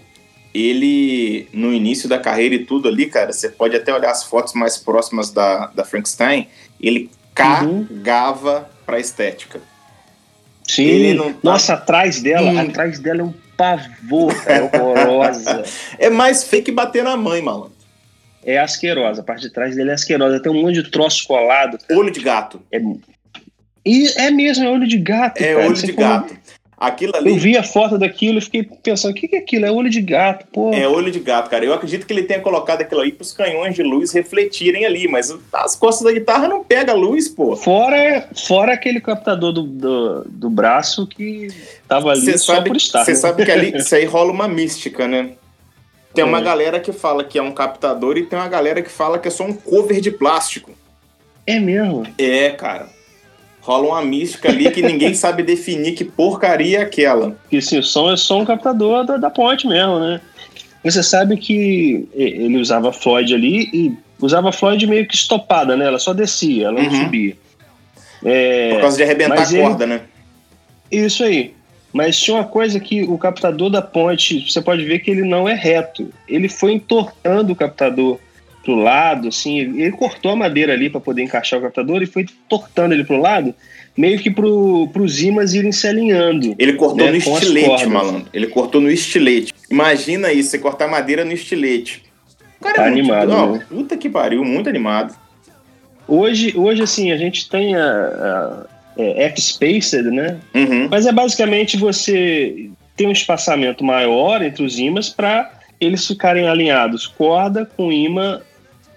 ele, 0.53 1.49
no 1.51 1.73
início 1.73 2.07
da 2.07 2.17
carreira 2.17 2.55
e 2.55 2.63
tudo 2.63 2.87
ali, 2.87 3.07
cara, 3.07 3.33
você 3.33 3.49
pode 3.49 3.75
até 3.75 3.93
olhar 3.93 4.11
as 4.11 4.23
fotos 4.23 4.53
mais 4.53 4.77
próximas 4.77 5.29
da, 5.29 5.67
da 5.75 5.83
Frankenstein, 5.83 6.47
ele 6.79 7.11
cagava 7.35 8.59
uhum. 8.59 8.65
pra 8.85 8.97
estética. 8.97 9.59
Sim, 10.65 11.17
tá... 11.17 11.33
nossa, 11.43 11.73
atrás 11.73 12.21
dela, 12.21 12.49
hum. 12.49 12.59
atrás 12.59 12.97
dela 12.97 13.19
é 13.19 13.23
um 13.25 13.33
pavor, 13.57 14.33
é 14.45 14.61
horrorosa. 14.61 15.65
é 15.99 16.09
mais 16.09 16.45
fake 16.45 16.71
bater 16.71 17.03
na 17.03 17.17
mãe, 17.17 17.41
malandro. 17.41 17.78
É 18.45 18.57
asquerosa, 18.57 19.21
a 19.21 19.23
parte 19.23 19.41
de 19.41 19.51
trás 19.51 19.75
dele 19.75 19.89
é 19.89 19.93
asquerosa, 19.93 20.41
tem 20.41 20.51
um 20.51 20.61
monte 20.61 20.81
de 20.81 20.89
troço 20.89 21.27
colado. 21.27 21.77
Olho 21.91 22.11
de 22.11 22.21
gato. 22.21 22.61
É, 22.71 22.79
e 23.85 24.07
é 24.17 24.31
mesmo, 24.31 24.65
é 24.65 24.69
olho 24.69 24.87
de 24.87 24.97
gato. 24.97 25.41
É 25.41 25.53
cara. 25.53 25.65
olho 25.65 25.75
Você 25.75 25.87
de 25.87 25.93
gato. 25.93 26.37
Aquilo 26.77 27.13
ali... 27.13 27.31
Eu 27.31 27.35
vi 27.35 27.57
a 27.57 27.63
foto 27.63 27.97
daquilo 27.97 28.37
e 28.37 28.41
fiquei 28.41 28.63
pensando, 28.63 29.11
o 29.11 29.13
que, 29.13 29.27
que 29.27 29.35
é 29.35 29.39
aquilo? 29.39 29.65
É 29.65 29.71
olho 29.71 29.89
de 29.89 29.99
gato, 29.99 30.47
pô. 30.47 30.73
É 30.73 30.87
olho 30.87 31.11
de 31.11 31.19
gato, 31.19 31.49
cara. 31.49 31.65
Eu 31.65 31.73
acredito 31.73 32.05
que 32.05 32.13
ele 32.13 32.23
tenha 32.23 32.39
colocado 32.39 32.81
aquilo 32.81 33.01
aí 33.01 33.11
para 33.11 33.21
os 33.21 33.33
canhões 33.33 33.75
de 33.75 33.83
luz 33.83 34.13
refletirem 34.13 34.85
ali, 34.85 35.05
mas 35.05 35.35
as 35.51 35.75
costas 35.75 36.05
da 36.05 36.13
guitarra 36.13 36.47
não 36.47 36.63
pega 36.63 36.93
luz, 36.93 37.27
pô. 37.27 37.57
Fora, 37.57 38.29
fora 38.47 38.73
aquele 38.73 39.01
captador 39.01 39.51
do, 39.51 39.63
do, 39.63 40.23
do 40.25 40.49
braço 40.49 41.05
que 41.05 41.49
tava 41.85 42.11
ali 42.11 42.21
cê 42.21 42.37
só 42.37 42.55
sabe, 42.55 42.69
por 42.69 42.77
estar. 42.77 43.03
Você 43.03 43.11
né? 43.11 43.17
sabe 43.17 43.43
que 43.43 43.51
ali 43.51 43.75
isso 43.77 43.93
aí 43.93 44.05
rola 44.05 44.31
uma 44.31 44.47
mística, 44.47 45.05
né? 45.05 45.31
Tem 46.13 46.23
uma 46.23 46.39
é. 46.39 46.43
galera 46.43 46.79
que 46.79 46.91
fala 46.91 47.23
que 47.23 47.37
é 47.37 47.41
um 47.41 47.51
captador 47.51 48.17
e 48.17 48.25
tem 48.25 48.37
uma 48.37 48.47
galera 48.47 48.81
que 48.81 48.89
fala 48.89 49.19
que 49.19 49.27
é 49.27 49.31
só 49.31 49.45
um 49.45 49.53
cover 49.53 50.01
de 50.01 50.11
plástico. 50.11 50.71
É 51.45 51.59
mesmo? 51.59 52.05
É, 52.17 52.49
cara 52.51 52.89
rola 53.69 53.87
uma 53.87 54.01
mística 54.01 54.49
ali 54.49 54.71
que 54.71 54.81
ninguém 54.81 55.13
sabe 55.15 55.43
definir 55.43 55.93
que 55.93 56.03
porcaria 56.03 56.79
é 56.79 56.81
aquela. 56.81 57.37
E 57.51 57.61
sim, 57.61 57.77
o 57.77 57.83
som 57.83 58.11
é 58.11 58.17
só 58.17 58.39
um 58.39 58.45
captador 58.45 59.05
da, 59.05 59.17
da 59.17 59.29
ponte 59.29 59.67
mesmo, 59.67 59.99
né? 59.99 60.19
Você 60.83 61.03
sabe 61.03 61.37
que 61.37 62.07
ele 62.13 62.57
usava 62.57 62.91
Floyd 62.91 63.33
ali 63.33 63.69
e 63.73 63.97
usava 64.19 64.51
Floyd 64.51 64.87
meio 64.87 65.05
que 65.05 65.13
estopada, 65.13 65.75
né? 65.75 65.85
Ela 65.85 65.99
só 65.99 66.13
descia, 66.13 66.67
ela 66.67 66.81
não 66.81 66.89
uhum. 66.89 67.03
subia. 67.03 67.37
É, 68.23 68.73
Por 68.73 68.81
causa 68.81 68.97
de 68.97 69.03
arrebentar 69.03 69.41
a 69.41 69.45
corda, 69.45 69.83
ele... 69.83 69.93
né? 69.93 70.01
Isso 70.89 71.23
aí. 71.23 71.53
Mas 71.91 72.19
tinha 72.19 72.37
uma 72.37 72.43
coisa 72.43 72.79
que 72.79 73.03
o 73.03 73.17
captador 73.17 73.69
da 73.69 73.81
ponte, 73.81 74.47
você 74.47 74.61
pode 74.61 74.85
ver 74.85 74.99
que 74.99 75.09
ele 75.09 75.23
não 75.23 75.49
é 75.49 75.53
reto. 75.53 76.09
Ele 76.27 76.47
foi 76.47 76.73
entortando 76.73 77.53
o 77.53 77.55
captador 77.55 78.19
pro 78.63 78.75
lado, 78.75 79.29
assim, 79.29 79.57
ele 79.57 79.91
cortou 79.91 80.31
a 80.31 80.35
madeira 80.35 80.73
ali 80.73 80.89
para 80.89 80.99
poder 80.99 81.23
encaixar 81.23 81.59
o 81.59 81.61
captador 81.61 82.03
e 82.03 82.05
foi 82.05 82.25
tortando 82.47 82.93
ele 82.93 83.03
pro 83.03 83.17
lado, 83.19 83.55
meio 83.97 84.19
que 84.19 84.29
pro, 84.29 84.87
pros 84.93 85.21
ímãs 85.21 85.53
irem 85.53 85.71
se 85.71 85.87
alinhando. 85.87 86.55
Ele 86.59 86.73
cortou 86.73 87.05
né, 87.05 87.11
no 87.11 87.17
estilete, 87.17 87.85
malandro. 87.87 88.27
Ele 88.33 88.47
cortou 88.47 88.81
no 88.81 88.91
estilete. 88.91 89.53
Imagina 89.69 90.31
isso, 90.31 90.51
você 90.51 90.59
cortar 90.59 90.87
madeira 90.87 91.25
no 91.25 91.31
estilete. 91.31 92.03
O 92.59 92.63
cara 92.63 92.75
tá 92.75 92.87
é 92.87 92.91
muito, 92.91 92.99
animado. 92.99 93.29
Não, 93.29 93.53
né? 93.53 93.65
Puta 93.67 93.97
que 93.97 94.09
pariu, 94.09 94.43
muito 94.43 94.69
animado. 94.69 95.15
Hoje, 96.07 96.53
hoje 96.57 96.81
assim, 96.81 97.11
a 97.11 97.17
gente 97.17 97.49
tem 97.49 97.75
a, 97.75 97.81
a 97.81 98.65
é, 98.99 99.23
F-Spaced, 99.23 100.11
né? 100.11 100.37
Uhum. 100.53 100.87
Mas 100.89 101.05
é 101.05 101.11
basicamente 101.11 101.77
você 101.77 102.69
ter 102.95 103.07
um 103.07 103.11
espaçamento 103.11 103.83
maior 103.83 104.41
entre 104.41 104.63
os 104.63 104.77
ímãs 104.77 105.09
para 105.09 105.49
eles 105.79 106.05
ficarem 106.05 106.47
alinhados 106.47 107.07
corda 107.07 107.65
com 107.65 107.91
imã 107.91 108.41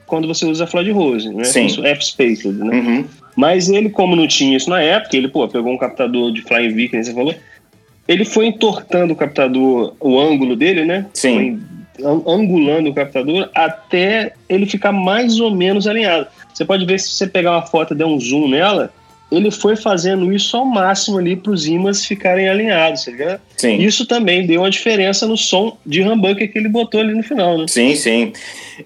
quando 0.06 0.26
você 0.26 0.44
usa 0.44 0.66
Floyd 0.66 0.90
Rose, 0.90 1.28
né? 1.32 1.44
Sim. 1.44 1.66
Isso 1.66 1.86
F-Spaced, 1.86 2.52
né? 2.52 2.76
Uhum. 2.76 3.04
Mas 3.36 3.70
ele, 3.70 3.88
como 3.88 4.16
não 4.16 4.26
tinha 4.26 4.56
isso 4.56 4.68
na 4.68 4.82
época, 4.82 5.16
ele, 5.16 5.28
pô, 5.28 5.48
pegou 5.48 5.72
um 5.72 5.78
captador 5.78 6.32
de 6.32 6.42
Flying 6.42 6.74
V, 6.74 6.88
que 6.88 7.02
você 7.02 7.14
falou, 7.14 7.34
ele 8.06 8.24
foi 8.24 8.46
entortando 8.46 9.12
o 9.12 9.16
captador, 9.16 9.94
o 10.00 10.20
ângulo 10.20 10.56
dele, 10.56 10.84
né? 10.84 11.06
Sim. 11.14 11.60
Foi 11.98 12.12
angulando 12.26 12.90
o 12.90 12.94
captador 12.94 13.48
até 13.54 14.32
ele 14.48 14.66
ficar 14.66 14.92
mais 14.92 15.38
ou 15.38 15.54
menos 15.54 15.86
alinhado. 15.86 16.26
Você 16.52 16.64
pode 16.64 16.84
ver 16.84 16.98
se 16.98 17.10
você 17.10 17.26
pegar 17.26 17.52
uma 17.52 17.62
foto 17.62 17.94
e 17.94 17.96
der 17.96 18.04
um 18.04 18.18
zoom 18.18 18.48
nela, 18.48 18.92
ele 19.36 19.50
foi 19.50 19.76
fazendo 19.76 20.32
isso 20.32 20.56
ao 20.56 20.64
máximo 20.64 21.18
ali 21.18 21.36
para 21.36 21.52
os 21.52 21.66
ímãs 21.66 22.04
ficarem 22.04 22.48
alinhados, 22.48 23.04
tá 23.04 23.40
Sim. 23.56 23.76
Isso 23.78 24.06
também 24.06 24.46
deu 24.46 24.60
uma 24.60 24.70
diferença 24.70 25.26
no 25.26 25.36
som 25.36 25.76
de 25.86 26.02
humbucker 26.02 26.50
que 26.52 26.58
ele 26.58 26.68
botou 26.68 27.00
ali 27.00 27.14
no 27.14 27.22
final, 27.22 27.56
né? 27.56 27.66
Sim, 27.68 27.94
sim. 27.94 28.32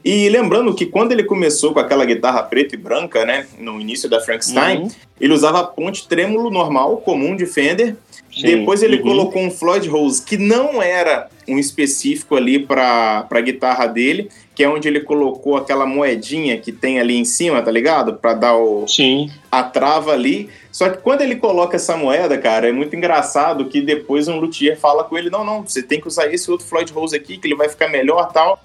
E 0.04 0.28
lembrando 0.28 0.74
que 0.74 0.86
quando 0.86 1.12
ele 1.12 1.24
começou 1.24 1.72
com 1.72 1.80
aquela 1.80 2.04
guitarra 2.04 2.42
preta 2.42 2.74
e 2.74 2.78
branca, 2.78 3.24
né, 3.24 3.46
no 3.58 3.80
início 3.80 4.08
da 4.08 4.20
Frankenstein, 4.20 4.82
uhum. 4.82 4.88
ele 5.20 5.32
usava 5.32 5.64
ponte 5.64 6.06
trêmulo 6.06 6.50
normal, 6.50 6.98
comum 6.98 7.34
de 7.34 7.46
Fender. 7.46 7.96
Sim. 8.36 8.42
Depois 8.42 8.82
ele 8.82 8.96
uhum. 8.96 9.02
colocou 9.02 9.42
um 9.42 9.50
Floyd 9.50 9.88
Rose 9.88 10.22
que 10.22 10.36
não 10.36 10.82
era 10.82 11.28
um 11.48 11.58
específico 11.58 12.36
ali 12.36 12.58
para 12.58 13.26
a 13.30 13.40
guitarra 13.40 13.86
dele, 13.86 14.28
que 14.54 14.62
é 14.62 14.68
onde 14.68 14.88
ele 14.88 15.00
colocou 15.00 15.56
aquela 15.56 15.86
moedinha 15.86 16.58
que 16.58 16.70
tem 16.70 17.00
ali 17.00 17.16
em 17.16 17.24
cima, 17.24 17.62
tá 17.62 17.70
ligado? 17.70 18.14
Para 18.14 18.34
dar 18.34 18.56
o 18.56 18.86
Sim. 18.86 19.30
a 19.50 19.62
trava 19.62 20.12
ali. 20.12 20.50
Só 20.70 20.90
que 20.90 20.98
quando 20.98 21.22
ele 21.22 21.36
coloca 21.36 21.76
essa 21.76 21.96
moeda, 21.96 22.36
cara, 22.36 22.68
é 22.68 22.72
muito 22.72 22.94
engraçado 22.94 23.64
que 23.66 23.80
depois 23.80 24.28
um 24.28 24.38
luthier 24.38 24.78
fala 24.78 25.02
com 25.02 25.16
ele: 25.16 25.30
"Não, 25.30 25.42
não, 25.42 25.62
você 25.62 25.82
tem 25.82 25.98
que 25.98 26.06
usar 26.06 26.32
esse 26.32 26.50
outro 26.50 26.66
Floyd 26.66 26.92
Rose 26.92 27.16
aqui 27.16 27.38
que 27.38 27.48
ele 27.48 27.56
vai 27.56 27.70
ficar 27.70 27.88
melhor, 27.88 28.30
tal". 28.32 28.62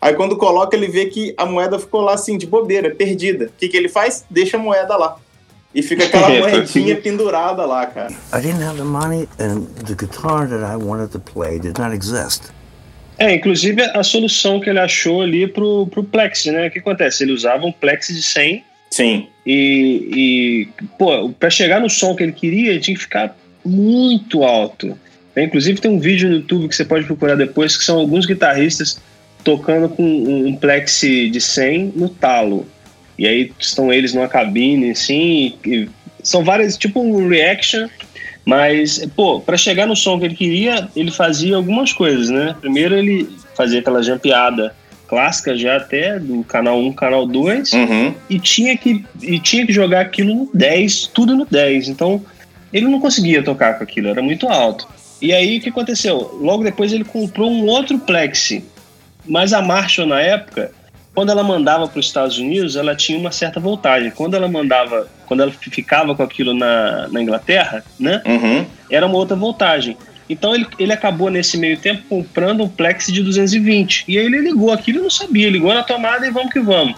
Aí 0.00 0.14
quando 0.14 0.36
coloca, 0.36 0.76
ele 0.76 0.86
vê 0.86 1.06
que 1.06 1.34
a 1.36 1.44
moeda 1.44 1.80
ficou 1.80 2.00
lá 2.02 2.14
assim 2.14 2.38
de 2.38 2.46
bobeira, 2.46 2.94
perdida. 2.94 3.46
O 3.46 3.58
que 3.58 3.68
que 3.68 3.76
ele 3.76 3.88
faz? 3.88 4.24
Deixa 4.30 4.56
a 4.56 4.60
moeda 4.60 4.96
lá. 4.96 5.16
E 5.74 5.82
fica 5.82 6.04
aquela 6.04 6.30
é, 6.32 6.40
moedinha 6.40 6.96
pendurada 6.96 7.64
lá, 7.66 7.86
cara. 7.86 8.12
I 8.32 8.40
didn't 8.40 8.62
have 8.62 8.78
the 8.78 8.84
money 8.84 9.28
and 9.38 9.66
the 9.84 9.94
guitar 9.94 10.48
that 10.48 10.64
I 10.64 10.76
wanted 10.76 11.10
to 11.12 11.18
play 11.18 11.58
did 11.58 11.78
not 11.78 11.94
exist. 11.94 12.50
É, 13.18 13.34
inclusive 13.34 13.82
a 13.82 14.02
solução 14.02 14.60
que 14.60 14.70
ele 14.70 14.78
achou 14.78 15.22
ali 15.22 15.46
pro, 15.46 15.88
pro 15.88 16.04
Plex, 16.04 16.46
né? 16.46 16.68
O 16.68 16.70
que 16.70 16.78
acontece? 16.78 17.24
Ele 17.24 17.32
usava 17.32 17.66
um 17.66 17.72
Plex 17.72 18.08
de 18.08 18.22
100. 18.22 18.64
Sim. 18.90 19.26
E, 19.44 20.08
e 20.14 20.68
pô, 20.98 21.28
pra 21.30 21.50
chegar 21.50 21.80
no 21.80 21.90
som 21.90 22.14
que 22.14 22.22
ele 22.22 22.32
queria, 22.32 22.70
ele 22.70 22.80
tinha 22.80 22.96
que 22.96 23.02
ficar 23.02 23.36
muito 23.64 24.44
alto. 24.44 24.96
É, 25.34 25.42
inclusive 25.42 25.80
tem 25.80 25.90
um 25.90 25.98
vídeo 25.98 26.28
no 26.28 26.36
YouTube 26.36 26.68
que 26.68 26.76
você 26.76 26.84
pode 26.84 27.04
procurar 27.06 27.34
depois, 27.34 27.76
que 27.76 27.84
são 27.84 27.98
alguns 27.98 28.24
guitarristas 28.24 29.00
tocando 29.44 29.88
com 29.88 30.02
um 30.02 30.56
Plex 30.56 31.00
de 31.00 31.40
100 31.40 31.92
no 31.96 32.08
talo. 32.08 32.66
E 33.18 33.26
aí 33.26 33.52
estão 33.58 33.92
eles 33.92 34.14
numa 34.14 34.28
cabine, 34.28 34.90
assim, 34.90 35.54
são 36.22 36.44
várias, 36.44 36.76
tipo 36.76 37.00
um 37.00 37.28
reaction, 37.28 37.88
mas, 38.44 39.04
pô, 39.16 39.40
para 39.40 39.56
chegar 39.56 39.86
no 39.86 39.96
som 39.96 40.18
que 40.18 40.24
ele 40.24 40.34
queria, 40.34 40.88
ele 40.94 41.10
fazia 41.10 41.56
algumas 41.56 41.92
coisas, 41.92 42.30
né? 42.30 42.54
Primeiro 42.60 42.96
ele 42.96 43.28
fazia 43.56 43.80
aquela 43.80 44.02
jampeada 44.02 44.74
clássica 45.08 45.56
já 45.56 45.76
até 45.76 46.18
do 46.18 46.44
canal 46.44 46.78
1, 46.78 46.92
canal 46.92 47.26
2, 47.26 47.72
uhum. 47.72 48.14
e, 48.28 48.38
tinha 48.38 48.76
que, 48.76 49.04
e 49.22 49.38
tinha 49.40 49.66
que 49.66 49.72
jogar 49.72 50.02
aquilo 50.02 50.34
no 50.34 50.50
10, 50.54 51.08
tudo 51.08 51.34
no 51.34 51.44
10. 51.44 51.88
Então, 51.88 52.24
ele 52.72 52.86
não 52.86 53.00
conseguia 53.00 53.42
tocar 53.42 53.78
com 53.78 53.84
aquilo, 53.84 54.08
era 54.08 54.22
muito 54.22 54.46
alto. 54.48 54.86
E 55.20 55.32
aí 55.32 55.58
o 55.58 55.60
que 55.60 55.70
aconteceu? 55.70 56.38
Logo 56.40 56.62
depois 56.62 56.92
ele 56.92 57.04
comprou 57.04 57.50
um 57.50 57.66
outro 57.66 57.98
Plexi, 57.98 58.64
mas 59.26 59.52
a 59.52 59.60
Marshall 59.60 60.06
na 60.06 60.20
época 60.20 60.70
quando 61.18 61.30
ela 61.30 61.42
mandava 61.42 61.88
para 61.88 61.98
os 61.98 62.06
Estados 62.06 62.38
Unidos, 62.38 62.76
ela 62.76 62.94
tinha 62.94 63.18
uma 63.18 63.32
certa 63.32 63.58
voltagem. 63.58 64.08
Quando 64.12 64.34
ela 64.34 64.46
mandava, 64.46 65.08
quando 65.26 65.42
ela 65.42 65.50
ficava 65.50 66.14
com 66.14 66.22
aquilo 66.22 66.54
na, 66.54 67.08
na 67.08 67.20
Inglaterra, 67.20 67.84
né? 67.98 68.22
Uhum. 68.24 68.64
Era 68.88 69.04
uma 69.04 69.16
outra 69.16 69.34
voltagem. 69.34 69.96
Então 70.30 70.54
ele, 70.54 70.64
ele 70.78 70.92
acabou 70.92 71.28
nesse 71.28 71.58
meio 71.58 71.76
tempo 71.76 72.04
comprando 72.08 72.62
um 72.62 72.68
Plex 72.68 73.08
de 73.08 73.20
220. 73.20 74.04
E 74.06 74.16
aí 74.16 74.26
ele 74.26 74.38
ligou 74.38 74.70
aquilo 74.70 75.00
e 75.00 75.02
não 75.02 75.10
sabia, 75.10 75.50
ligou 75.50 75.74
na 75.74 75.82
tomada 75.82 76.24
e 76.24 76.30
vamos 76.30 76.52
que 76.52 76.60
vamos. 76.60 76.94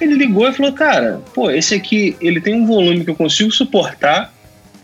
Ele 0.00 0.14
ligou 0.14 0.48
e 0.48 0.52
falou, 0.52 0.72
cara, 0.72 1.20
pô, 1.34 1.50
esse 1.50 1.74
aqui, 1.74 2.16
ele 2.20 2.40
tem 2.40 2.54
um 2.54 2.66
volume 2.66 3.04
que 3.04 3.10
eu 3.10 3.16
consigo 3.16 3.50
suportar, 3.50 4.32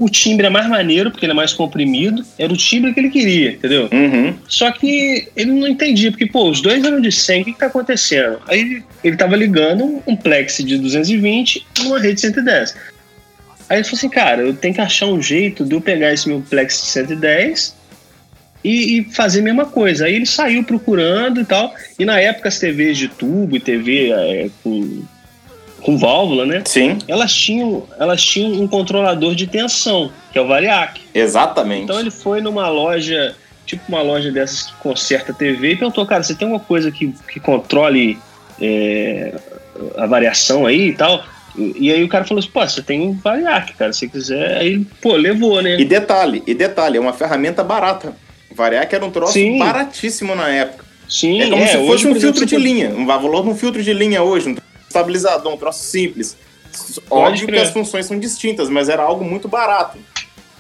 o 0.00 0.08
timbre 0.08 0.46
é 0.46 0.50
mais 0.50 0.66
maneiro, 0.66 1.10
porque 1.10 1.26
ele 1.26 1.32
é 1.32 1.36
mais 1.36 1.52
comprimido, 1.52 2.24
era 2.38 2.50
o 2.50 2.56
timbre 2.56 2.94
que 2.94 3.00
ele 3.00 3.10
queria, 3.10 3.52
entendeu? 3.52 3.86
Uhum. 3.92 4.34
Só 4.48 4.72
que 4.72 5.28
ele 5.36 5.52
não 5.52 5.68
entendia, 5.68 6.10
porque, 6.10 6.24
pô, 6.24 6.48
os 6.48 6.62
dois 6.62 6.82
eram 6.82 7.02
de 7.02 7.12
100, 7.12 7.42
o 7.42 7.44
que, 7.44 7.52
que 7.52 7.58
tá 7.58 7.66
acontecendo? 7.66 8.40
Aí 8.48 8.82
ele 9.04 9.16
tava 9.16 9.36
ligando 9.36 10.02
um 10.06 10.16
plex 10.16 10.56
de 10.64 10.78
220 10.78 11.66
numa 11.80 12.00
rede 12.00 12.18
110. 12.18 12.74
Aí 13.68 13.76
ele 13.76 13.84
falou 13.84 13.98
assim, 13.98 14.08
cara, 14.08 14.40
eu 14.40 14.54
tenho 14.54 14.74
que 14.74 14.80
achar 14.80 15.06
um 15.06 15.22
jeito 15.22 15.66
de 15.66 15.74
eu 15.74 15.82
pegar 15.82 16.14
esse 16.14 16.26
meu 16.26 16.40
plex 16.40 16.80
de 16.80 16.86
110 16.88 17.76
e, 18.64 18.98
e, 18.98 19.04
fazer 19.04 19.40
a 19.40 19.42
mesma 19.42 19.66
coisa. 19.66 20.06
Aí 20.06 20.14
ele 20.14 20.26
saiu 20.26 20.64
procurando 20.64 21.42
e 21.42 21.44
tal. 21.44 21.74
E 21.98 22.06
na 22.06 22.18
época 22.18 22.48
as 22.48 22.58
TVs 22.58 22.96
de 22.96 23.08
tubo 23.08 23.54
e 23.54 23.60
TV 23.60 24.12
é, 24.12 24.50
com, 24.62 25.02
com 25.82 25.96
válvula, 25.96 26.46
né? 26.46 26.62
Sim. 26.64 26.98
Elas 27.08 27.32
tinham, 27.32 27.84
elas 27.98 28.22
tinham 28.22 28.62
um 28.62 28.68
controlador 28.68 29.34
de 29.34 29.46
tensão, 29.46 30.10
que 30.32 30.38
é 30.38 30.42
o 30.42 30.46
Variac. 30.46 31.00
Exatamente. 31.14 31.84
Então 31.84 31.98
ele 31.98 32.10
foi 32.10 32.40
numa 32.40 32.68
loja, 32.68 33.34
tipo 33.66 33.82
uma 33.88 34.02
loja 34.02 34.30
dessas 34.30 34.62
que 34.62 34.74
conserta 34.74 35.32
TV, 35.32 35.72
e 35.72 35.76
perguntou, 35.76 36.04
cara, 36.06 36.22
você 36.22 36.34
tem 36.34 36.46
alguma 36.46 36.64
coisa 36.64 36.90
que, 36.90 37.14
que 37.32 37.40
controle 37.40 38.18
é, 38.60 39.34
a 39.96 40.06
variação 40.06 40.66
aí 40.66 40.88
e 40.88 40.94
tal? 40.94 41.24
E 41.56 41.92
aí 41.92 42.02
o 42.04 42.08
cara 42.08 42.24
falou 42.24 42.38
assim, 42.38 42.50
pô, 42.50 42.60
você 42.60 42.80
tem 42.80 43.00
um 43.00 43.12
Variac, 43.12 43.74
cara, 43.74 43.92
se 43.92 44.08
quiser. 44.08 44.58
Aí, 44.58 44.84
pô, 45.00 45.14
levou, 45.16 45.60
né? 45.60 45.80
E 45.80 45.84
detalhe, 45.84 46.42
e 46.46 46.54
detalhe, 46.54 46.96
é 46.96 47.00
uma 47.00 47.12
ferramenta 47.12 47.64
barata. 47.64 48.14
Variac 48.54 48.92
era 48.94 49.04
um 49.04 49.10
troço 49.10 49.32
Sim. 49.32 49.58
baratíssimo 49.58 50.34
na 50.34 50.48
época. 50.48 50.84
Sim, 51.08 51.40
É 51.40 51.50
como 51.50 51.66
se 51.66 51.76
hoje, 51.76 51.86
fosse 51.86 52.02
por 52.04 52.12
um 52.12 52.16
exemplo, 52.16 52.20
filtro 52.20 52.48
você 52.48 52.56
de 52.56 52.62
linha, 52.62 52.90
um 52.90 53.04
valor 53.04 53.42
de 53.42 53.48
um 53.48 53.54
filtro 53.56 53.82
de 53.82 53.92
linha 53.92 54.22
hoje, 54.22 54.48
um 54.48 54.56
estabilizador, 54.90 55.54
um 55.54 55.56
troço 55.56 55.84
simples. 55.84 56.36
Óbvio 57.08 57.46
que 57.46 57.56
as 57.56 57.70
funções 57.70 58.06
são 58.06 58.18
distintas, 58.18 58.68
mas 58.68 58.88
era 58.88 59.02
algo 59.02 59.24
muito 59.24 59.48
barato. 59.48 59.98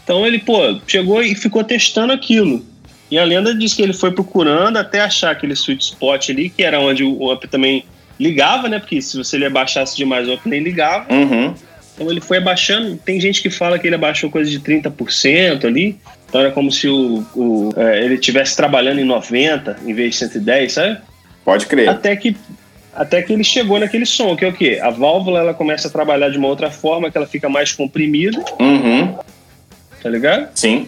Então 0.02 0.26
ele, 0.26 0.38
pô, 0.38 0.80
chegou 0.86 1.22
e 1.22 1.34
ficou 1.34 1.62
testando 1.62 2.12
aquilo. 2.12 2.64
E 3.10 3.18
a 3.18 3.24
lenda 3.24 3.54
diz 3.54 3.74
que 3.74 3.82
ele 3.82 3.92
foi 3.92 4.12
procurando 4.12 4.76
até 4.76 5.00
achar 5.00 5.32
aquele 5.32 5.54
sweet 5.54 5.84
spot 5.84 6.30
ali, 6.30 6.48
que 6.48 6.62
era 6.62 6.80
onde 6.80 7.02
o 7.02 7.30
amp 7.30 7.44
também 7.44 7.84
ligava, 8.18 8.68
né? 8.68 8.78
Porque 8.78 9.02
se 9.02 9.16
você 9.16 9.36
ele 9.36 9.46
abaixasse 9.46 9.96
demais, 9.96 10.28
o 10.28 10.32
amp 10.32 10.46
nem 10.46 10.62
ligava. 10.62 11.12
Uhum. 11.12 11.54
Então 11.94 12.10
ele 12.10 12.20
foi 12.20 12.38
abaixando. 12.38 12.96
Tem 12.96 13.20
gente 13.20 13.42
que 13.42 13.50
fala 13.50 13.78
que 13.78 13.86
ele 13.86 13.96
abaixou 13.96 14.30
coisa 14.30 14.50
de 14.50 14.60
30% 14.60 15.64
ali. 15.64 15.98
Então 16.28 16.40
era 16.40 16.52
como 16.52 16.70
se 16.70 16.88
o, 16.88 17.26
o, 17.34 17.70
é, 17.76 18.04
ele 18.04 18.14
estivesse 18.14 18.56
trabalhando 18.56 19.00
em 19.00 19.04
90 19.04 19.80
em 19.84 19.92
vez 19.92 20.12
de 20.12 20.18
110, 20.18 20.72
sabe? 20.72 20.98
Pode 21.44 21.66
crer. 21.66 21.88
Até 21.88 22.14
que, 22.14 22.36
até 22.94 23.22
que 23.22 23.32
ele 23.32 23.44
chegou 23.44 23.78
naquele 23.78 24.04
som, 24.06 24.36
que 24.36 24.44
é 24.44 24.48
o 24.48 24.52
quê? 24.52 24.78
A 24.82 24.90
válvula 24.90 25.38
ela 25.40 25.54
começa 25.54 25.88
a 25.88 25.90
trabalhar 25.90 26.28
de 26.30 26.38
uma 26.38 26.48
outra 26.48 26.70
forma, 26.70 27.10
que 27.10 27.16
ela 27.16 27.26
fica 27.26 27.48
mais 27.48 27.72
comprimida, 27.72 28.42
Uhum. 28.58 29.16
tá 30.02 30.08
ligado? 30.08 30.48
Sim. 30.54 30.86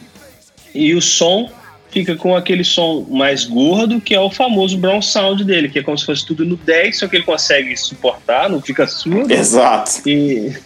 E 0.74 0.94
o 0.94 1.00
som 1.02 1.50
fica 1.90 2.16
com 2.16 2.34
aquele 2.34 2.64
som 2.64 3.06
mais 3.10 3.44
gordo, 3.44 4.00
que 4.00 4.14
é 4.14 4.20
o 4.20 4.30
famoso 4.30 4.78
brown 4.78 5.02
sound 5.02 5.44
dele, 5.44 5.68
que 5.68 5.78
é 5.78 5.82
como 5.82 5.96
se 5.98 6.06
fosse 6.06 6.24
tudo 6.26 6.44
no 6.44 6.56
10, 6.56 6.98
só 6.98 7.06
que 7.06 7.16
ele 7.16 7.24
consegue 7.24 7.76
suportar, 7.76 8.48
não 8.48 8.60
fica 8.62 8.86
surdo. 8.86 9.30
Exato. 9.32 10.00
E, 10.08 10.56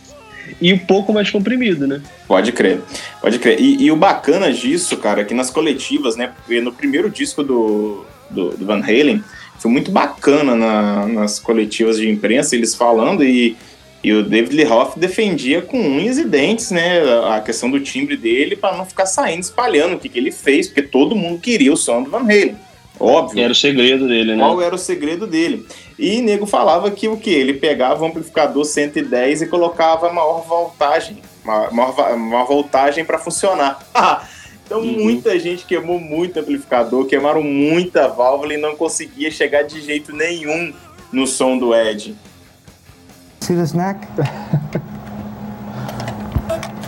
e 0.60 0.72
um 0.72 0.78
pouco 0.78 1.12
mais 1.12 1.28
comprimido, 1.28 1.86
né? 1.86 2.00
Pode 2.28 2.52
crer. 2.52 2.80
Pode 3.20 3.40
crer. 3.40 3.60
E, 3.60 3.82
e 3.84 3.90
o 3.90 3.96
bacana 3.96 4.52
disso, 4.52 4.96
cara, 4.98 5.22
é 5.22 5.24
que 5.24 5.34
nas 5.34 5.50
coletivas, 5.50 6.16
né? 6.16 6.32
porque 6.36 6.60
No 6.60 6.72
primeiro 6.72 7.10
disco 7.10 7.42
do, 7.42 8.06
do, 8.30 8.50
do 8.56 8.64
Van 8.64 8.80
Halen, 8.80 9.22
foi 9.66 9.70
muito 9.72 9.90
bacana 9.90 10.54
na- 10.54 11.06
nas 11.06 11.38
coletivas 11.40 11.98
de 11.98 12.08
imprensa, 12.08 12.54
eles 12.54 12.74
falando 12.74 13.24
e. 13.24 13.56
E 14.04 14.12
o 14.12 14.22
David 14.22 14.54
Lee 14.54 14.64
Roth 14.64 14.96
defendia 14.96 15.60
com 15.62 15.80
unhas 15.80 16.16
e 16.16 16.24
dentes, 16.24 16.70
né, 16.70 17.00
a 17.34 17.40
questão 17.40 17.68
do 17.68 17.80
timbre 17.80 18.16
dele 18.16 18.54
para 18.54 18.76
não 18.76 18.86
ficar 18.86 19.04
saindo 19.04 19.42
espalhando 19.42 19.96
o 19.96 19.98
que, 19.98 20.08
que 20.08 20.16
ele 20.16 20.30
fez, 20.30 20.68
porque 20.68 20.82
todo 20.82 21.16
mundo 21.16 21.40
queria 21.40 21.72
o 21.72 21.76
som 21.76 22.04
do 22.04 22.10
Van 22.10 22.20
Halen. 22.20 22.56
Óbvio. 23.00 23.42
Era 23.42 23.52
o 23.52 23.56
segredo 23.56 24.06
dele, 24.06 24.36
né? 24.36 24.44
Qual 24.44 24.62
era 24.62 24.72
o 24.74 24.78
segredo 24.78 25.26
dele? 25.26 25.66
E 25.98 26.20
nego 26.22 26.46
falava 26.46 26.88
que 26.92 27.08
o 27.08 27.16
que? 27.16 27.30
Ele 27.30 27.54
pegava 27.54 28.04
o 28.04 28.06
amplificador 28.06 28.64
110 28.64 29.42
e 29.42 29.46
colocava 29.48 30.12
maior 30.12 30.44
voltagem, 30.46 31.16
ma- 31.44 31.70
maior, 31.72 32.16
maior 32.16 32.46
voltagem 32.46 33.04
para 33.04 33.18
funcionar. 33.18 33.80
então 34.66 34.80
Uhum. 34.80 35.04
muita 35.04 35.38
gente 35.38 35.64
queimou 35.64 36.00
muito 36.00 36.40
amplificador, 36.40 37.06
queimaram 37.06 37.40
muita 37.42 38.08
válvula 38.08 38.52
e 38.52 38.56
não 38.56 38.74
conseguia 38.76 39.30
chegar 39.30 39.62
de 39.62 39.80
jeito 39.80 40.12
nenhum 40.12 40.72
no 41.12 41.24
som 41.26 41.56
do 41.56 41.72
Ed. 41.74 42.14
See 43.40 43.54
this 43.54 43.72
neck? 43.72 44.00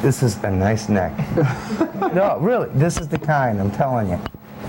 this 0.03 0.23
is 0.23 0.37
a 0.43 0.51
nice 0.51 0.91
neck. 0.91 1.15
no, 2.15 2.45
really, 2.45 2.69
this 2.77 2.99
is 2.99 3.07
the 3.07 3.19
kind, 3.19 3.61
I'm 3.61 3.71
telling 3.71 4.11
you. 4.11 4.19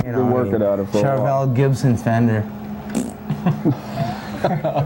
You 0.06 0.12
know, 0.12 0.24
Been 0.24 0.32
I 0.32 0.34
working 0.34 0.60
mean, 0.60 0.62
a 0.62 0.76
while. 0.76 1.02
Charvel 1.02 1.56
Gibson 1.56 1.96
Fender. 1.98 2.44